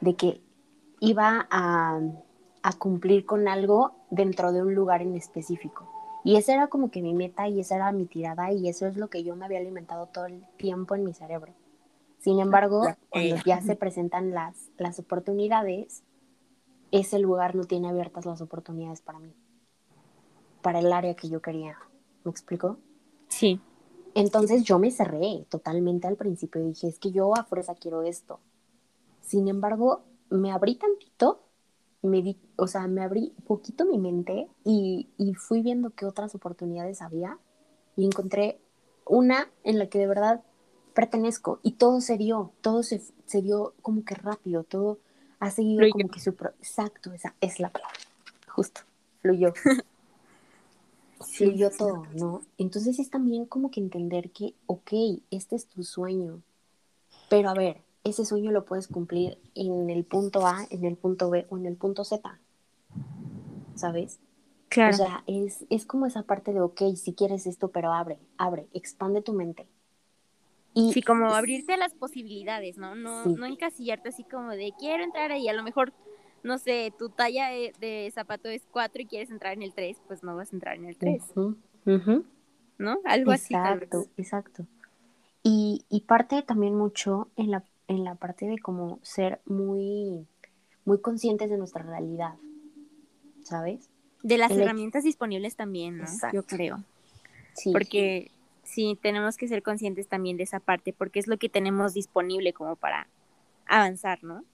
de 0.00 0.14
que 0.14 0.40
iba 1.00 1.46
a, 1.50 2.00
a 2.62 2.72
cumplir 2.74 3.26
con 3.26 3.48
algo 3.48 3.92
dentro 4.10 4.52
de 4.52 4.62
un 4.62 4.74
lugar 4.74 5.02
en 5.02 5.14
específico. 5.16 5.90
Y 6.24 6.36
esa 6.36 6.54
era 6.54 6.68
como 6.68 6.90
que 6.90 7.02
mi 7.02 7.12
meta 7.12 7.48
y 7.48 7.60
esa 7.60 7.76
era 7.76 7.92
mi 7.92 8.06
tirada 8.06 8.50
y 8.52 8.68
eso 8.68 8.86
es 8.86 8.96
lo 8.96 9.08
que 9.08 9.22
yo 9.22 9.36
me 9.36 9.44
había 9.44 9.58
alimentado 9.58 10.06
todo 10.06 10.24
el 10.26 10.42
tiempo 10.56 10.94
en 10.94 11.04
mi 11.04 11.12
cerebro. 11.12 11.52
Sin 12.18 12.40
embargo, 12.40 12.86
cuando 13.10 13.36
ya 13.44 13.60
se 13.60 13.76
presentan 13.76 14.30
las, 14.30 14.70
las 14.78 14.98
oportunidades, 14.98 16.02
ese 16.90 17.18
lugar 17.18 17.54
no 17.54 17.64
tiene 17.64 17.88
abiertas 17.88 18.24
las 18.24 18.40
oportunidades 18.40 19.02
para 19.02 19.18
mí, 19.18 19.34
para 20.62 20.78
el 20.78 20.90
área 20.90 21.14
que 21.14 21.28
yo 21.28 21.42
quería. 21.42 21.76
¿Me 22.24 22.30
explico? 22.30 22.78
Sí. 23.28 23.60
Entonces 24.14 24.62
yo 24.62 24.78
me 24.78 24.90
cerré 24.90 25.44
totalmente 25.48 26.06
al 26.06 26.16
principio 26.16 26.60
y 26.62 26.68
dije, 26.68 26.88
es 26.88 26.98
que 26.98 27.10
yo 27.10 27.36
a 27.36 27.44
fuerza 27.44 27.74
quiero 27.74 28.02
esto. 28.02 28.40
Sin 29.20 29.48
embargo, 29.48 30.02
me 30.30 30.52
abrí 30.52 30.76
tantito, 30.76 31.40
me 32.02 32.22
di, 32.22 32.38
o 32.56 32.66
sea, 32.66 32.86
me 32.86 33.02
abrí 33.02 33.34
poquito 33.46 33.84
mi 33.84 33.98
mente 33.98 34.48
y, 34.64 35.08
y 35.18 35.34
fui 35.34 35.62
viendo 35.62 35.90
qué 35.90 36.06
otras 36.06 36.34
oportunidades 36.34 37.02
había 37.02 37.38
y 37.96 38.04
encontré 38.04 38.60
una 39.04 39.50
en 39.64 39.78
la 39.78 39.88
que 39.88 39.98
de 39.98 40.06
verdad 40.06 40.42
pertenezco 40.94 41.58
y 41.62 41.72
todo 41.72 42.00
se 42.00 42.16
dio, 42.16 42.52
todo 42.60 42.82
se, 42.82 43.02
se 43.26 43.42
dio 43.42 43.74
como 43.82 44.04
que 44.04 44.14
rápido, 44.14 44.62
todo 44.62 44.98
ha 45.40 45.50
seguido 45.50 45.88
como 45.90 46.08
que 46.08 46.20
su... 46.20 46.30
Exacto, 46.30 47.12
esa 47.12 47.34
es 47.40 47.58
la 47.58 47.70
palabra, 47.70 47.98
justo, 48.48 48.82
fluyó. 49.20 49.52
fluyó 51.20 51.70
todo, 51.70 52.06
¿no? 52.14 52.42
Entonces 52.58 52.98
es 52.98 53.10
también 53.10 53.46
como 53.46 53.70
que 53.70 53.80
entender 53.80 54.30
que, 54.30 54.54
ok, 54.66 54.92
este 55.30 55.56
es 55.56 55.66
tu 55.66 55.84
sueño, 55.84 56.42
pero 57.28 57.50
a 57.50 57.54
ver, 57.54 57.82
ese 58.04 58.24
sueño 58.24 58.50
lo 58.50 58.64
puedes 58.64 58.88
cumplir 58.88 59.38
en 59.54 59.90
el 59.90 60.04
punto 60.04 60.46
A, 60.46 60.66
en 60.70 60.84
el 60.84 60.96
punto 60.96 61.30
B 61.30 61.46
o 61.50 61.56
en 61.56 61.66
el 61.66 61.76
punto 61.76 62.04
Z, 62.04 62.38
¿sabes? 63.74 64.20
Claro. 64.68 64.94
O 64.94 64.96
sea, 64.96 65.24
es, 65.26 65.64
es 65.70 65.86
como 65.86 66.06
esa 66.06 66.22
parte 66.22 66.52
de, 66.52 66.60
ok, 66.60 66.82
si 66.96 67.14
quieres 67.14 67.46
esto, 67.46 67.68
pero 67.68 67.92
abre, 67.92 68.18
abre, 68.36 68.66
expande 68.72 69.22
tu 69.22 69.32
mente, 69.32 69.66
sí, 70.74 71.02
como 71.02 71.28
abrirte 71.28 71.74
a 71.74 71.76
las 71.76 71.94
posibilidades, 71.94 72.76
¿no? 72.76 72.94
No, 72.94 73.24
no 73.24 73.46
encasillarte 73.46 74.08
así 74.08 74.24
como 74.24 74.50
de 74.50 74.72
quiero 74.78 75.04
entrar 75.04 75.30
ahí, 75.32 75.48
a 75.48 75.52
lo 75.52 75.62
mejor, 75.62 75.92
no 76.44 76.58
sé, 76.58 76.92
tu 76.96 77.08
talla 77.08 77.48
de, 77.48 78.10
zapato 78.14 78.48
es 78.48 78.62
4 78.70 79.02
y 79.02 79.06
quieres 79.06 79.30
entrar 79.30 79.54
en 79.54 79.62
el 79.62 79.72
3, 79.72 79.96
pues 80.06 80.22
no 80.22 80.36
vas 80.36 80.52
a 80.52 80.56
entrar 80.56 80.76
en 80.76 80.84
el 80.84 80.96
3. 80.96 81.22
¿No? 82.76 82.98
Algo 83.04 83.32
así. 83.32 83.54
Exacto, 83.54 84.06
exacto. 84.16 84.66
Y, 85.42 85.84
y 85.88 86.02
parte 86.02 86.42
también 86.42 86.74
mucho 86.74 87.28
en 87.36 87.50
la, 87.50 87.64
en 87.88 88.04
la 88.04 88.14
parte 88.14 88.46
de 88.46 88.58
como 88.58 88.98
ser 89.02 89.40
muy, 89.46 90.26
muy 90.84 91.00
conscientes 91.00 91.50
de 91.50 91.56
nuestra 91.56 91.82
realidad, 91.82 92.34
¿sabes? 93.42 93.88
De 94.22 94.38
las 94.38 94.50
herramientas 94.50 95.04
disponibles 95.04 95.56
también, 95.56 95.98
¿no? 95.98 96.06
Yo 96.32 96.44
creo. 96.44 96.82
Sí. 97.54 97.72
Porque 97.72 98.30
sí, 98.64 98.98
tenemos 99.00 99.36
que 99.36 99.48
ser 99.48 99.62
conscientes 99.62 100.08
también 100.08 100.36
de 100.36 100.42
esa 100.42 100.60
parte, 100.60 100.92
porque 100.92 101.20
es 101.20 101.26
lo 101.26 101.38
que 101.38 101.48
tenemos 101.48 101.94
disponible 101.94 102.52
como 102.52 102.76
para 102.76 103.06
avanzar, 103.66 104.24
¿no? 104.24 104.44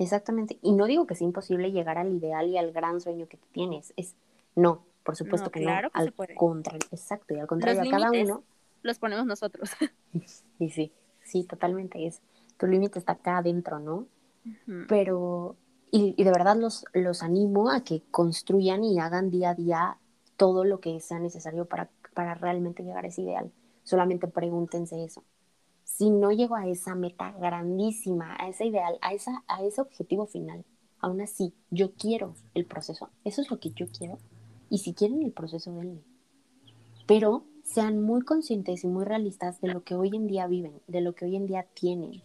Exactamente. 0.00 0.58
Y 0.62 0.72
no 0.72 0.86
digo 0.86 1.06
que 1.06 1.14
sea 1.14 1.26
imposible 1.26 1.72
llegar 1.72 1.98
al 1.98 2.12
ideal 2.12 2.48
y 2.48 2.56
al 2.56 2.72
gran 2.72 3.00
sueño 3.02 3.28
que 3.28 3.36
tú 3.36 3.46
tienes. 3.52 3.92
Es 3.96 4.16
no, 4.56 4.82
por 5.04 5.14
supuesto 5.14 5.50
que 5.50 5.60
claro 5.60 5.90
no. 5.94 6.00
al 6.00 6.14
contrario, 6.34 6.88
exacto. 6.90 7.34
Y 7.34 7.38
al 7.38 7.46
contrario, 7.46 7.82
a 7.82 7.90
cada 7.90 8.10
uno. 8.10 8.42
Los 8.82 8.98
ponemos 8.98 9.26
nosotros. 9.26 9.70
y 10.58 10.70
sí, 10.70 10.92
sí, 11.22 11.44
totalmente. 11.44 12.06
Es 12.06 12.22
tu 12.56 12.66
límite 12.66 12.98
está 12.98 13.12
acá 13.12 13.38
adentro, 13.38 13.78
¿no? 13.78 14.06
Pero, 14.88 15.56
y, 15.90 16.14
y, 16.16 16.24
de 16.24 16.30
verdad 16.30 16.56
los, 16.56 16.86
los 16.94 17.22
animo 17.22 17.70
a 17.70 17.84
que 17.84 18.02
construyan 18.10 18.82
y 18.82 18.98
hagan 18.98 19.30
día 19.30 19.50
a 19.50 19.54
día 19.54 19.98
todo 20.36 20.64
lo 20.64 20.80
que 20.80 20.98
sea 21.00 21.18
necesario 21.18 21.66
para, 21.66 21.90
para 22.14 22.34
realmente 22.34 22.82
llegar 22.82 23.04
a 23.04 23.08
ese 23.08 23.20
ideal. 23.20 23.52
Solamente 23.82 24.28
pregúntense 24.28 25.04
eso. 25.04 25.22
Si 25.96 26.08
no 26.08 26.30
llego 26.30 26.56
a 26.56 26.66
esa 26.66 26.94
meta 26.94 27.32
grandísima, 27.32 28.34
a 28.38 28.48
ese 28.48 28.64
ideal, 28.66 28.98
a, 29.02 29.12
esa, 29.12 29.44
a 29.48 29.62
ese 29.62 29.80
objetivo 29.82 30.26
final, 30.26 30.64
aún 30.98 31.20
así, 31.20 31.52
yo 31.70 31.92
quiero 31.92 32.34
el 32.54 32.64
proceso. 32.64 33.10
Eso 33.24 33.42
es 33.42 33.50
lo 33.50 33.60
que 33.60 33.72
yo 33.72 33.86
quiero. 33.86 34.18
Y 34.70 34.78
si 34.78 34.94
quieren 34.94 35.22
el 35.22 35.32
proceso, 35.32 35.72
denle. 35.74 36.02
Pero 37.06 37.44
sean 37.64 38.00
muy 38.00 38.22
conscientes 38.22 38.84
y 38.84 38.86
muy 38.86 39.04
realistas 39.04 39.60
de 39.60 39.68
lo 39.68 39.84
que 39.84 39.94
hoy 39.94 40.10
en 40.14 40.26
día 40.26 40.46
viven, 40.46 40.80
de 40.86 41.00
lo 41.02 41.14
que 41.14 41.26
hoy 41.26 41.36
en 41.36 41.46
día 41.46 41.66
tienen. 41.74 42.22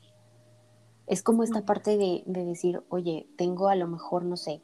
Es 1.07 1.21
como 1.21 1.43
esta 1.43 1.65
parte 1.65 1.97
de, 1.97 2.23
de 2.25 2.45
decir, 2.45 2.81
oye, 2.89 3.27
tengo 3.35 3.67
a 3.67 3.75
lo 3.75 3.87
mejor, 3.87 4.23
no 4.23 4.37
sé, 4.37 4.61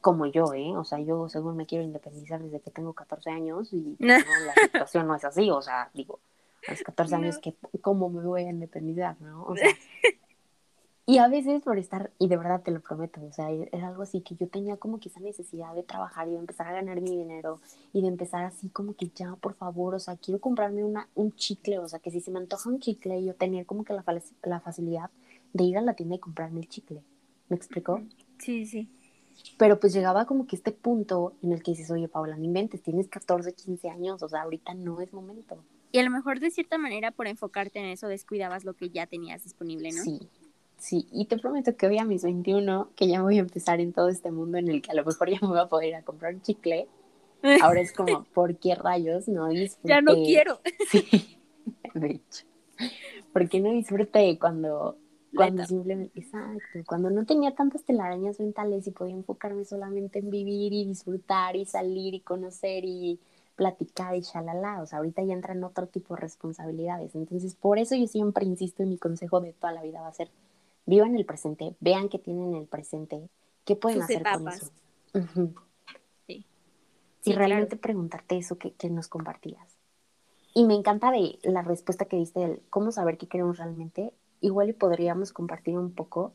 como 0.00 0.26
yo, 0.26 0.52
¿eh? 0.52 0.76
O 0.76 0.84
sea, 0.84 1.00
yo 1.00 1.28
según 1.28 1.56
me 1.56 1.66
quiero 1.66 1.84
independizar 1.84 2.42
desde 2.42 2.60
que 2.60 2.70
tengo 2.70 2.92
14 2.92 3.30
años 3.30 3.72
y 3.72 3.96
la 3.98 4.22
situación 4.62 5.06
no 5.06 5.14
es 5.14 5.24
así, 5.24 5.50
o 5.50 5.62
sea, 5.62 5.90
digo, 5.94 6.20
a 6.66 6.72
los 6.72 6.82
14 6.82 7.14
años, 7.14 7.38
que 7.38 7.54
¿cómo 7.80 8.08
me 8.08 8.22
voy 8.22 8.42
a 8.42 8.50
independizar, 8.50 9.20
no? 9.20 9.44
O 9.44 9.56
sea, 9.56 9.68
y 11.06 11.18
a 11.18 11.28
veces 11.28 11.62
por 11.62 11.78
estar, 11.78 12.10
y 12.18 12.28
de 12.28 12.36
verdad 12.36 12.62
te 12.62 12.70
lo 12.70 12.80
prometo, 12.80 13.24
o 13.24 13.32
sea, 13.32 13.50
es 13.50 13.82
algo 13.82 14.02
así 14.02 14.20
que 14.20 14.34
yo 14.34 14.48
tenía 14.48 14.76
como 14.76 14.98
que 14.98 15.08
esa 15.08 15.20
necesidad 15.20 15.74
de 15.74 15.82
trabajar 15.82 16.28
y 16.28 16.32
de 16.32 16.38
empezar 16.38 16.68
a 16.68 16.72
ganar 16.72 17.00
mi 17.00 17.16
dinero 17.16 17.60
y 17.92 18.02
de 18.02 18.08
empezar 18.08 18.44
así 18.44 18.68
como 18.70 18.94
que 18.94 19.08
ya, 19.14 19.36
por 19.36 19.54
favor, 19.54 19.94
o 19.94 19.98
sea, 20.00 20.16
quiero 20.16 20.40
comprarme 20.40 20.84
una, 20.84 21.08
un 21.14 21.34
chicle, 21.34 21.78
o 21.78 21.88
sea, 21.88 21.98
que 21.98 22.10
si 22.10 22.20
se 22.20 22.30
me 22.30 22.38
antoja 22.38 22.68
un 22.68 22.80
chicle, 22.80 23.24
yo 23.24 23.34
tener 23.34 23.66
como 23.66 23.84
que 23.84 23.92
la, 23.92 24.04
la 24.42 24.60
facilidad 24.60 25.10
de 25.52 25.64
ir 25.64 25.78
a 25.78 25.82
la 25.82 25.94
tienda 25.94 26.16
y 26.16 26.18
comprarme 26.18 26.60
el 26.60 26.68
chicle. 26.68 27.02
¿Me 27.48 27.56
explicó? 27.56 28.02
Sí, 28.38 28.66
sí. 28.66 28.88
Pero 29.58 29.78
pues 29.78 29.92
llegaba 29.92 30.26
como 30.26 30.46
que 30.46 30.56
este 30.56 30.72
punto 30.72 31.34
en 31.42 31.52
el 31.52 31.62
que 31.62 31.72
dices, 31.72 31.90
oye, 31.90 32.08
Paula, 32.08 32.36
no 32.36 32.44
inventes, 32.44 32.82
tienes 32.82 33.08
14, 33.08 33.52
15 33.52 33.90
años, 33.90 34.22
o 34.22 34.28
sea, 34.28 34.42
ahorita 34.42 34.74
no 34.74 35.00
es 35.00 35.12
momento. 35.12 35.62
Y 35.96 35.98
a 35.98 36.02
lo 36.02 36.10
mejor 36.10 36.40
de 36.40 36.50
cierta 36.50 36.76
manera 36.76 37.10
por 37.10 37.26
enfocarte 37.26 37.78
en 37.78 37.86
eso 37.86 38.06
descuidabas 38.06 38.64
lo 38.64 38.74
que 38.74 38.90
ya 38.90 39.06
tenías 39.06 39.44
disponible, 39.44 39.92
¿no? 39.92 40.02
Sí, 40.02 40.28
sí. 40.76 41.08
Y 41.10 41.24
te 41.24 41.38
prometo 41.38 41.74
que 41.74 41.86
hoy 41.86 41.96
a 41.96 42.04
mis 42.04 42.22
21, 42.22 42.90
que 42.94 43.08
ya 43.08 43.22
voy 43.22 43.38
a 43.38 43.40
empezar 43.40 43.80
en 43.80 43.94
todo 43.94 44.10
este 44.10 44.30
mundo 44.30 44.58
en 44.58 44.68
el 44.68 44.82
que 44.82 44.90
a 44.90 44.94
lo 44.94 45.06
mejor 45.06 45.30
ya 45.30 45.38
me 45.40 45.48
voy 45.48 45.58
a 45.58 45.68
poder 45.68 45.88
ir 45.88 45.94
a 45.94 46.02
comprar 46.02 46.34
un 46.34 46.42
chicle, 46.42 46.86
ahora 47.62 47.80
es 47.80 47.92
como, 47.92 48.24
¿por 48.24 48.58
qué 48.58 48.74
rayos 48.74 49.26
no 49.26 49.48
disfruté? 49.48 49.88
Ya 49.88 50.02
no 50.02 50.12
quiero. 50.16 50.60
Sí, 50.90 51.38
de 51.94 52.06
hecho. 52.10 52.44
¿Por 53.32 53.48
qué 53.48 53.60
no 53.60 53.70
disfruté 53.70 54.38
cuando 54.38 54.98
cuando 55.34 55.64
simplemente, 55.64 56.20
exacto, 56.20 56.78
cuando 56.86 57.08
no 57.08 57.24
tenía 57.24 57.54
tantas 57.54 57.84
telarañas 57.84 58.38
mentales 58.38 58.86
y 58.86 58.90
podía 58.90 59.14
enfocarme 59.14 59.64
solamente 59.64 60.18
en 60.18 60.28
vivir 60.28 60.74
y 60.74 60.84
disfrutar 60.84 61.56
y 61.56 61.64
salir 61.64 62.12
y 62.12 62.20
conocer 62.20 62.84
y 62.84 63.18
platicar 63.56 64.14
y 64.14 64.20
shalala, 64.20 64.82
o 64.82 64.86
sea, 64.86 64.98
ahorita 64.98 65.22
ya 65.22 65.32
entran 65.32 65.64
otro 65.64 65.88
tipo 65.88 66.14
de 66.14 66.20
responsabilidades. 66.20 67.14
Entonces, 67.14 67.54
por 67.54 67.78
eso 67.78 67.96
yo 67.96 68.06
siempre 68.06 68.44
insisto 68.44 68.82
en 68.82 68.90
mi 68.90 68.98
consejo 68.98 69.40
de 69.40 69.54
toda 69.54 69.72
la 69.72 69.82
vida 69.82 70.02
va 70.02 70.08
a 70.08 70.12
ser, 70.12 70.30
vivan 70.84 71.16
el 71.16 71.24
presente, 71.24 71.74
vean 71.80 72.08
qué 72.08 72.18
tienen 72.18 72.50
en 72.50 72.60
el 72.60 72.66
presente, 72.66 73.28
qué 73.64 73.74
pueden 73.74 74.02
hacer 74.02 74.22
con 74.22 74.48
eso. 74.48 74.70
sí. 76.26 76.44
Y 77.24 77.32
realmente 77.32 77.76
preguntarte 77.76 78.36
eso 78.36 78.56
que, 78.56 78.72
que 78.72 78.90
nos 78.90 79.08
compartías. 79.08 79.76
Y 80.54 80.64
me 80.64 80.74
encanta 80.74 81.10
de 81.10 81.38
la 81.42 81.62
respuesta 81.62 82.04
que 82.04 82.16
diste 82.16 82.40
del 82.40 82.62
cómo 82.70 82.92
saber 82.92 83.18
qué 83.18 83.26
queremos 83.26 83.58
realmente 83.58 84.12
igual 84.40 84.68
y 84.68 84.72
podríamos 84.74 85.32
compartir 85.32 85.76
un 85.78 85.92
poco, 85.92 86.34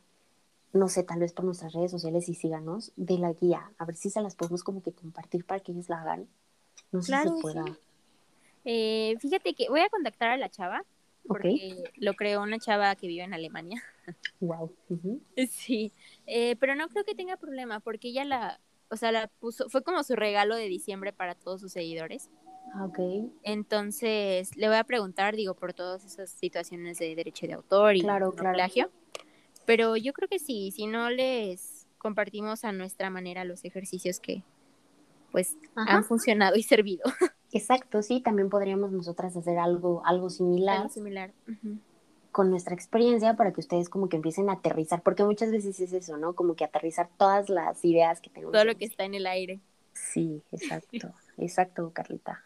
no 0.73 0.89
sé, 0.89 1.03
tal 1.03 1.19
vez 1.19 1.33
por 1.33 1.45
nuestras 1.45 1.73
redes 1.73 1.91
sociales 1.91 2.29
y 2.29 2.35
síganos, 2.35 2.91
de 2.95 3.17
la 3.17 3.33
guía, 3.33 3.71
a 3.77 3.85
ver 3.85 3.95
si 3.95 4.09
se 4.09 4.21
las 4.21 4.35
podemos 4.35 4.63
como 4.63 4.81
que 4.81 4.91
compartir 4.91 5.45
para 5.45 5.59
que 5.59 5.71
ellos 5.71 5.89
la 5.89 6.01
hagan. 6.01 6.27
No 6.91 7.01
sé 7.01 7.15
si 7.15 7.23
se 7.23 7.41
pueda. 7.41 7.65
Eh, 8.65 9.15
fíjate 9.19 9.53
que 9.53 9.69
voy 9.69 9.81
a 9.81 9.89
contactar 9.89 10.29
a 10.29 10.37
la 10.37 10.49
chava, 10.49 10.83
porque 11.25 11.83
lo 11.97 12.13
creó 12.13 12.41
una 12.41 12.59
chava 12.59 12.95
que 12.95 13.07
vive 13.07 13.23
en 13.23 13.33
Alemania. 13.33 13.81
Wow. 14.39 14.73
Sí, 15.49 15.91
eh, 16.27 16.55
pero 16.57 16.75
no 16.75 16.89
creo 16.89 17.03
que 17.03 17.15
tenga 17.15 17.37
problema, 17.37 17.79
porque 17.79 18.09
ella 18.09 18.25
la, 18.25 18.59
o 18.89 18.97
sea, 18.97 19.11
la 19.11 19.27
puso, 19.27 19.69
fue 19.69 19.83
como 19.83 20.03
su 20.03 20.15
regalo 20.15 20.55
de 20.55 20.67
diciembre 20.67 21.13
para 21.13 21.35
todos 21.35 21.61
sus 21.61 21.71
seguidores. 21.71 22.29
Ah, 22.73 22.85
ok. 22.85 22.99
Entonces, 23.43 24.55
le 24.55 24.67
voy 24.67 24.77
a 24.77 24.83
preguntar, 24.83 25.35
digo, 25.35 25.53
por 25.55 25.73
todas 25.73 26.05
esas 26.05 26.29
situaciones 26.29 26.99
de 26.99 27.15
derecho 27.15 27.47
de 27.47 27.53
autor 27.53 27.95
y 27.95 28.01
claro, 28.01 28.33
plagio. 28.33 28.91
Pero 29.65 29.95
yo 29.97 30.13
creo 30.13 30.27
que 30.27 30.39
sí, 30.39 30.71
si 30.71 30.87
no 30.87 31.09
les 31.09 31.87
compartimos 31.97 32.65
a 32.65 32.71
nuestra 32.71 33.09
manera 33.09 33.45
los 33.45 33.63
ejercicios 33.63 34.19
que 34.19 34.43
pues 35.31 35.55
han 35.75 36.03
funcionado 36.03 36.55
y 36.55 36.63
servido. 36.63 37.03
Exacto, 37.51 38.01
sí, 38.01 38.21
también 38.21 38.49
podríamos 38.49 38.91
nosotras 38.91 39.35
hacer 39.35 39.57
algo, 39.57 40.03
algo 40.05 40.29
similar. 40.29 40.77
Algo 40.77 40.89
similar. 40.89 41.31
Con 42.31 42.49
nuestra 42.49 42.73
experiencia 42.73 43.35
para 43.35 43.51
que 43.51 43.59
ustedes 43.59 43.89
como 43.89 44.07
que 44.07 44.15
empiecen 44.15 44.49
a 44.49 44.53
aterrizar, 44.53 45.01
porque 45.01 45.23
muchas 45.23 45.51
veces 45.51 45.79
es 45.79 45.91
eso, 45.91 46.17
¿no? 46.17 46.33
Como 46.33 46.55
que 46.55 46.63
aterrizar 46.63 47.09
todas 47.17 47.49
las 47.49 47.83
ideas 47.83 48.21
que 48.21 48.29
tenemos. 48.29 48.53
Todo 48.53 48.65
lo 48.65 48.75
que 48.75 48.85
está 48.85 49.03
en 49.03 49.15
el 49.15 49.27
aire. 49.27 49.59
Sí, 49.93 50.41
exacto, 50.51 51.13
exacto, 51.37 51.91
Carlita 51.93 52.41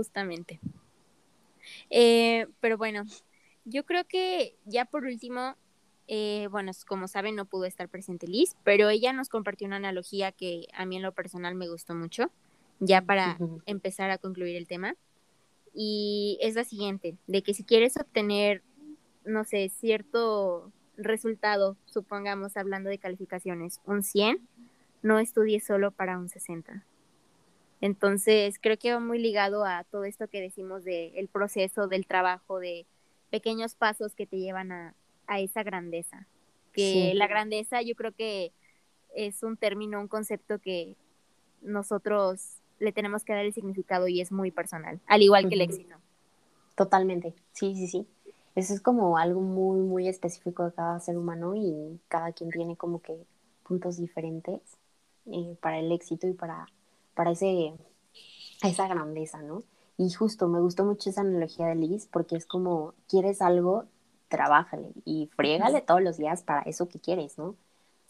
justamente. 0.00 0.60
Eh, 1.90 2.46
pero 2.60 2.78
bueno, 2.78 3.04
yo 3.64 3.84
creo 3.84 4.04
que 4.06 4.56
ya 4.64 4.86
por 4.86 5.04
último, 5.04 5.56
eh, 6.12 6.48
bueno, 6.50 6.72
como 6.88 7.06
saben, 7.06 7.36
no 7.36 7.44
pudo 7.44 7.66
estar 7.66 7.88
presente 7.88 8.26
Liz, 8.26 8.56
pero 8.64 8.88
ella 8.88 9.12
nos 9.12 9.28
compartió 9.28 9.68
una 9.68 9.76
analogía 9.76 10.32
que 10.32 10.66
a 10.74 10.84
mí 10.84 10.96
en 10.96 11.02
lo 11.02 11.12
personal 11.12 11.54
me 11.54 11.68
gustó 11.68 11.94
mucho, 11.94 12.32
ya 12.80 13.00
para 13.00 13.38
empezar 13.64 14.10
a 14.10 14.18
concluir 14.18 14.56
el 14.56 14.66
tema. 14.66 14.96
Y 15.72 16.36
es 16.42 16.56
la 16.56 16.64
siguiente, 16.64 17.16
de 17.28 17.42
que 17.42 17.54
si 17.54 17.62
quieres 17.62 17.96
obtener, 17.96 18.64
no 19.24 19.44
sé, 19.44 19.68
cierto 19.68 20.72
resultado, 20.96 21.76
supongamos 21.84 22.56
hablando 22.56 22.90
de 22.90 22.98
calificaciones, 22.98 23.80
un 23.84 24.02
100, 24.02 24.40
no 25.02 25.20
estudies 25.20 25.64
solo 25.64 25.92
para 25.92 26.18
un 26.18 26.28
60. 26.28 26.84
Entonces, 27.80 28.58
creo 28.60 28.76
que 28.78 28.92
va 28.92 28.98
muy 28.98 29.20
ligado 29.20 29.64
a 29.64 29.84
todo 29.84 30.02
esto 30.02 30.26
que 30.26 30.40
decimos 30.40 30.82
del 30.82 31.12
el 31.14 31.28
proceso, 31.28 31.86
del 31.86 32.04
trabajo, 32.04 32.58
de 32.58 32.84
pequeños 33.30 33.76
pasos 33.76 34.16
que 34.16 34.26
te 34.26 34.40
llevan 34.40 34.72
a, 34.72 34.96
a 35.30 35.38
esa 35.40 35.62
grandeza. 35.62 36.26
Que 36.72 37.12
la 37.14 37.26
grandeza 37.26 37.82
yo 37.82 37.94
creo 37.94 38.12
que 38.12 38.52
es 39.14 39.42
un 39.42 39.56
término, 39.56 40.00
un 40.00 40.08
concepto 40.08 40.58
que 40.58 40.96
nosotros 41.62 42.58
le 42.78 42.92
tenemos 42.92 43.24
que 43.24 43.32
dar 43.32 43.44
el 43.44 43.52
significado 43.52 44.08
y 44.08 44.20
es 44.20 44.32
muy 44.32 44.50
personal, 44.50 45.00
al 45.06 45.22
igual 45.22 45.48
que 45.48 45.54
el 45.54 45.62
éxito. 45.62 45.96
Totalmente, 46.74 47.34
sí, 47.52 47.74
sí, 47.74 47.86
sí. 47.86 48.06
Eso 48.54 48.74
es 48.74 48.80
como 48.80 49.18
algo 49.18 49.40
muy, 49.40 49.80
muy 49.80 50.08
específico 50.08 50.64
de 50.64 50.72
cada 50.72 50.98
ser 51.00 51.16
humano 51.16 51.54
y 51.54 52.00
cada 52.08 52.32
quien 52.32 52.50
tiene 52.50 52.76
como 52.76 53.00
que 53.00 53.16
puntos 53.62 53.96
diferentes 53.96 54.60
eh, 55.26 55.56
para 55.60 55.78
el 55.78 55.92
éxito 55.92 56.26
y 56.26 56.32
para 56.32 56.66
para 57.14 57.32
esa 57.32 58.88
grandeza, 58.88 59.42
¿no? 59.42 59.62
Y 59.98 60.10
justo 60.10 60.48
me 60.48 60.60
gustó 60.60 60.86
mucho 60.86 61.10
esa 61.10 61.20
analogía 61.20 61.66
de 61.66 61.74
Liz 61.74 62.08
porque 62.10 62.36
es 62.36 62.46
como, 62.46 62.94
quieres 63.08 63.42
algo, 63.42 63.84
trabájale 64.30 64.92
y 65.04 65.28
friégale 65.36 65.82
todos 65.82 66.02
los 66.02 66.16
días 66.16 66.42
para 66.42 66.62
eso 66.62 66.88
que 66.88 66.98
quieres, 66.98 67.36
¿no? 67.36 67.56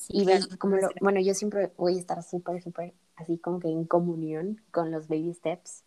y 0.09 0.25
ves 0.25 0.47
como 0.57 0.77
lo, 0.77 0.89
bueno, 1.01 1.21
yo 1.21 1.35
siempre 1.35 1.73
voy 1.77 1.97
a 1.97 2.01
estar 2.01 2.23
súper, 2.23 2.63
súper 2.63 2.95
así 3.17 3.39
como 3.39 3.61
que 3.61 3.69
en 3.69 3.85
comunión 3.85 4.61
con 4.71 4.91
los 4.91 5.09
baby 5.09 5.35
steps, 5.35 5.85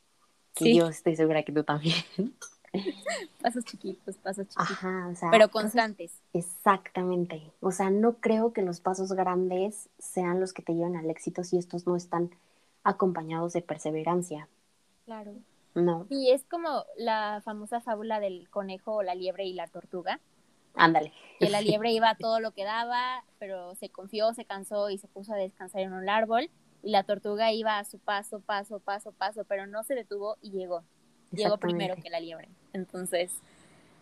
que 0.53 0.75
yo 0.75 0.87
estoy 0.87 1.15
segura 1.15 1.43
que 1.43 1.51
tú 1.51 1.63
también. 1.63 1.95
pasos 3.41 3.65
chiquitos, 3.65 4.17
pasos 4.17 4.47
chiquitos. 4.47 4.71
Ajá, 4.71 5.07
o 5.11 5.15
sea, 5.15 5.31
pero 5.31 5.49
constantes. 5.49 6.11
exactamente. 6.33 7.51
O 7.59 7.71
sea, 7.71 7.89
no 7.89 8.17
creo 8.17 8.53
que 8.53 8.61
los 8.61 8.81
pasos 8.81 9.13
grandes 9.13 9.89
sean 9.97 10.39
los 10.39 10.53
que 10.53 10.61
te 10.61 10.73
lleven 10.75 10.95
al 10.95 11.09
éxito 11.09 11.43
si 11.43 11.57
estos 11.57 11.87
no 11.87 11.95
están 11.95 12.29
acompañados 12.83 13.53
de 13.53 13.61
perseverancia. 13.61 14.47
Claro. 15.05 15.33
No. 15.75 16.05
Y 16.09 16.31
es 16.31 16.43
como 16.45 16.85
la 16.97 17.41
famosa 17.43 17.81
fábula 17.81 18.19
del 18.19 18.49
conejo 18.49 18.95
o 18.95 19.03
la 19.03 19.15
liebre 19.15 19.45
y 19.45 19.53
la 19.53 19.67
tortuga. 19.67 20.19
Ándale. 20.75 21.13
Que 21.39 21.49
la 21.49 21.61
liebre 21.61 21.91
iba 21.91 22.09
a 22.09 22.15
todo 22.15 22.39
lo 22.39 22.51
que 22.51 22.63
daba, 22.63 23.23
pero 23.39 23.75
se 23.75 23.89
confió, 23.89 24.33
se 24.33 24.45
cansó 24.45 24.89
y 24.89 24.97
se 24.97 25.07
puso 25.07 25.33
a 25.33 25.37
descansar 25.37 25.81
en 25.81 25.93
un 25.93 26.09
árbol. 26.09 26.49
Y 26.83 26.91
la 26.91 27.03
tortuga 27.03 27.51
iba 27.53 27.79
a 27.79 27.85
su 27.85 27.97
paso, 27.97 28.39
paso, 28.39 28.79
paso, 28.79 29.11
paso, 29.13 29.45
pero 29.45 29.65
no 29.67 29.83
se 29.83 29.95
detuvo 29.95 30.37
y 30.41 30.51
llegó. 30.51 30.83
Llegó 31.31 31.57
primero 31.57 31.95
que 31.95 32.09
la 32.09 32.19
liebre. 32.19 32.49
Entonces, 32.73 33.31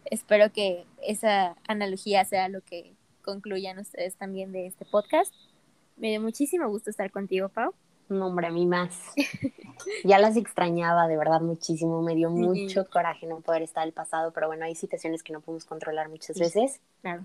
espero 0.05 0.51
que 0.51 0.86
esa 1.01 1.55
analogía 1.67 2.25
sea 2.25 2.49
lo 2.49 2.62
que 2.62 2.95
concluyan 3.21 3.79
ustedes 3.79 4.15
también 4.15 4.51
de 4.51 4.65
este 4.65 4.86
podcast. 4.86 5.34
Me 5.95 6.10
dio 6.10 6.21
muchísimo 6.21 6.67
gusto 6.67 6.89
estar 6.89 7.12
contigo, 7.12 7.49
Pau. 7.49 7.73
No, 8.12 8.28
hombre, 8.28 8.47
a 8.47 8.52
mí 8.52 8.65
más. 8.65 9.13
ya 10.04 10.19
las 10.19 10.36
extrañaba, 10.36 11.08
de 11.08 11.15
verdad, 11.15 11.39
muchísimo. 11.39 12.02
Me 12.02 12.13
dio 12.13 12.30
mucho 12.30 12.86
coraje 12.89 13.26
no 13.26 13.39
poder 13.39 13.62
estar 13.62 13.88
el 13.88 13.93
pasado, 13.93 14.34
pero 14.34 14.47
bueno, 14.47 14.65
hay 14.65 14.76
situaciones 14.76 15.24
que 15.24 15.32
no 15.32 15.39
podemos 15.39 15.63
controlar 15.63 16.10
muchas 16.10 16.38
veces. 16.38 16.82
Claro. 17.02 17.24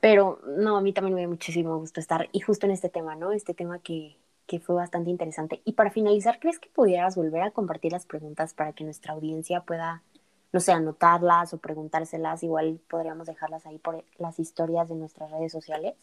Pero 0.00 0.38
no, 0.58 0.76
a 0.76 0.82
mí 0.82 0.92
también 0.92 1.14
me 1.14 1.22
dio 1.22 1.30
muchísimo 1.30 1.78
gusto 1.78 1.98
estar, 1.98 2.28
y 2.30 2.40
justo 2.40 2.66
en 2.66 2.72
este 2.72 2.90
tema, 2.90 3.14
¿no? 3.14 3.32
Este 3.32 3.54
tema 3.54 3.78
que, 3.78 4.18
que 4.46 4.60
fue 4.60 4.74
bastante 4.74 5.08
interesante. 5.08 5.62
Y 5.64 5.72
para 5.72 5.90
finalizar, 5.90 6.38
¿crees 6.38 6.58
que 6.58 6.68
pudieras 6.68 7.16
volver 7.16 7.40
a 7.40 7.50
compartir 7.50 7.92
las 7.92 8.04
preguntas 8.04 8.52
para 8.52 8.74
que 8.74 8.84
nuestra 8.84 9.14
audiencia 9.14 9.62
pueda, 9.62 10.02
no 10.52 10.60
sé, 10.60 10.72
anotarlas 10.72 11.54
o 11.54 11.58
preguntárselas? 11.58 12.42
Igual 12.42 12.80
podríamos 12.86 13.28
dejarlas 13.28 13.64
ahí 13.64 13.78
por 13.78 14.04
las 14.18 14.38
historias 14.38 14.90
de 14.90 14.94
nuestras 14.94 15.30
redes 15.30 15.52
sociales. 15.52 15.94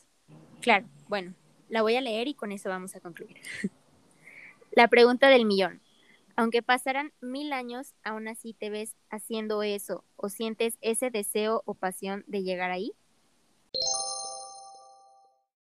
Claro, 0.62 0.88
bueno, 1.08 1.36
la 1.68 1.84
voy 1.84 1.96
a 1.96 2.02
leer 2.02 2.28
y 2.28 2.34
con 2.34 2.52
eso 2.52 2.70
vamos 2.70 2.96
a 2.96 3.02
concluir. 3.02 3.38
la 4.72 4.88
pregunta 4.88 5.30
del 5.30 5.46
millón. 5.46 5.82
Aunque 6.36 6.62
pasaran 6.62 7.12
mil 7.20 7.52
años, 7.52 7.96
aún 8.04 8.28
así 8.28 8.54
te 8.54 8.70
ves 8.70 8.96
haciendo 9.10 9.62
eso 9.62 10.06
o 10.16 10.30
sientes 10.30 10.78
ese 10.82 11.10
deseo 11.10 11.64
o 11.66 11.74
pasión 11.74 12.24
de 12.28 12.44
llegar 12.44 12.72
ahí. 12.72 12.94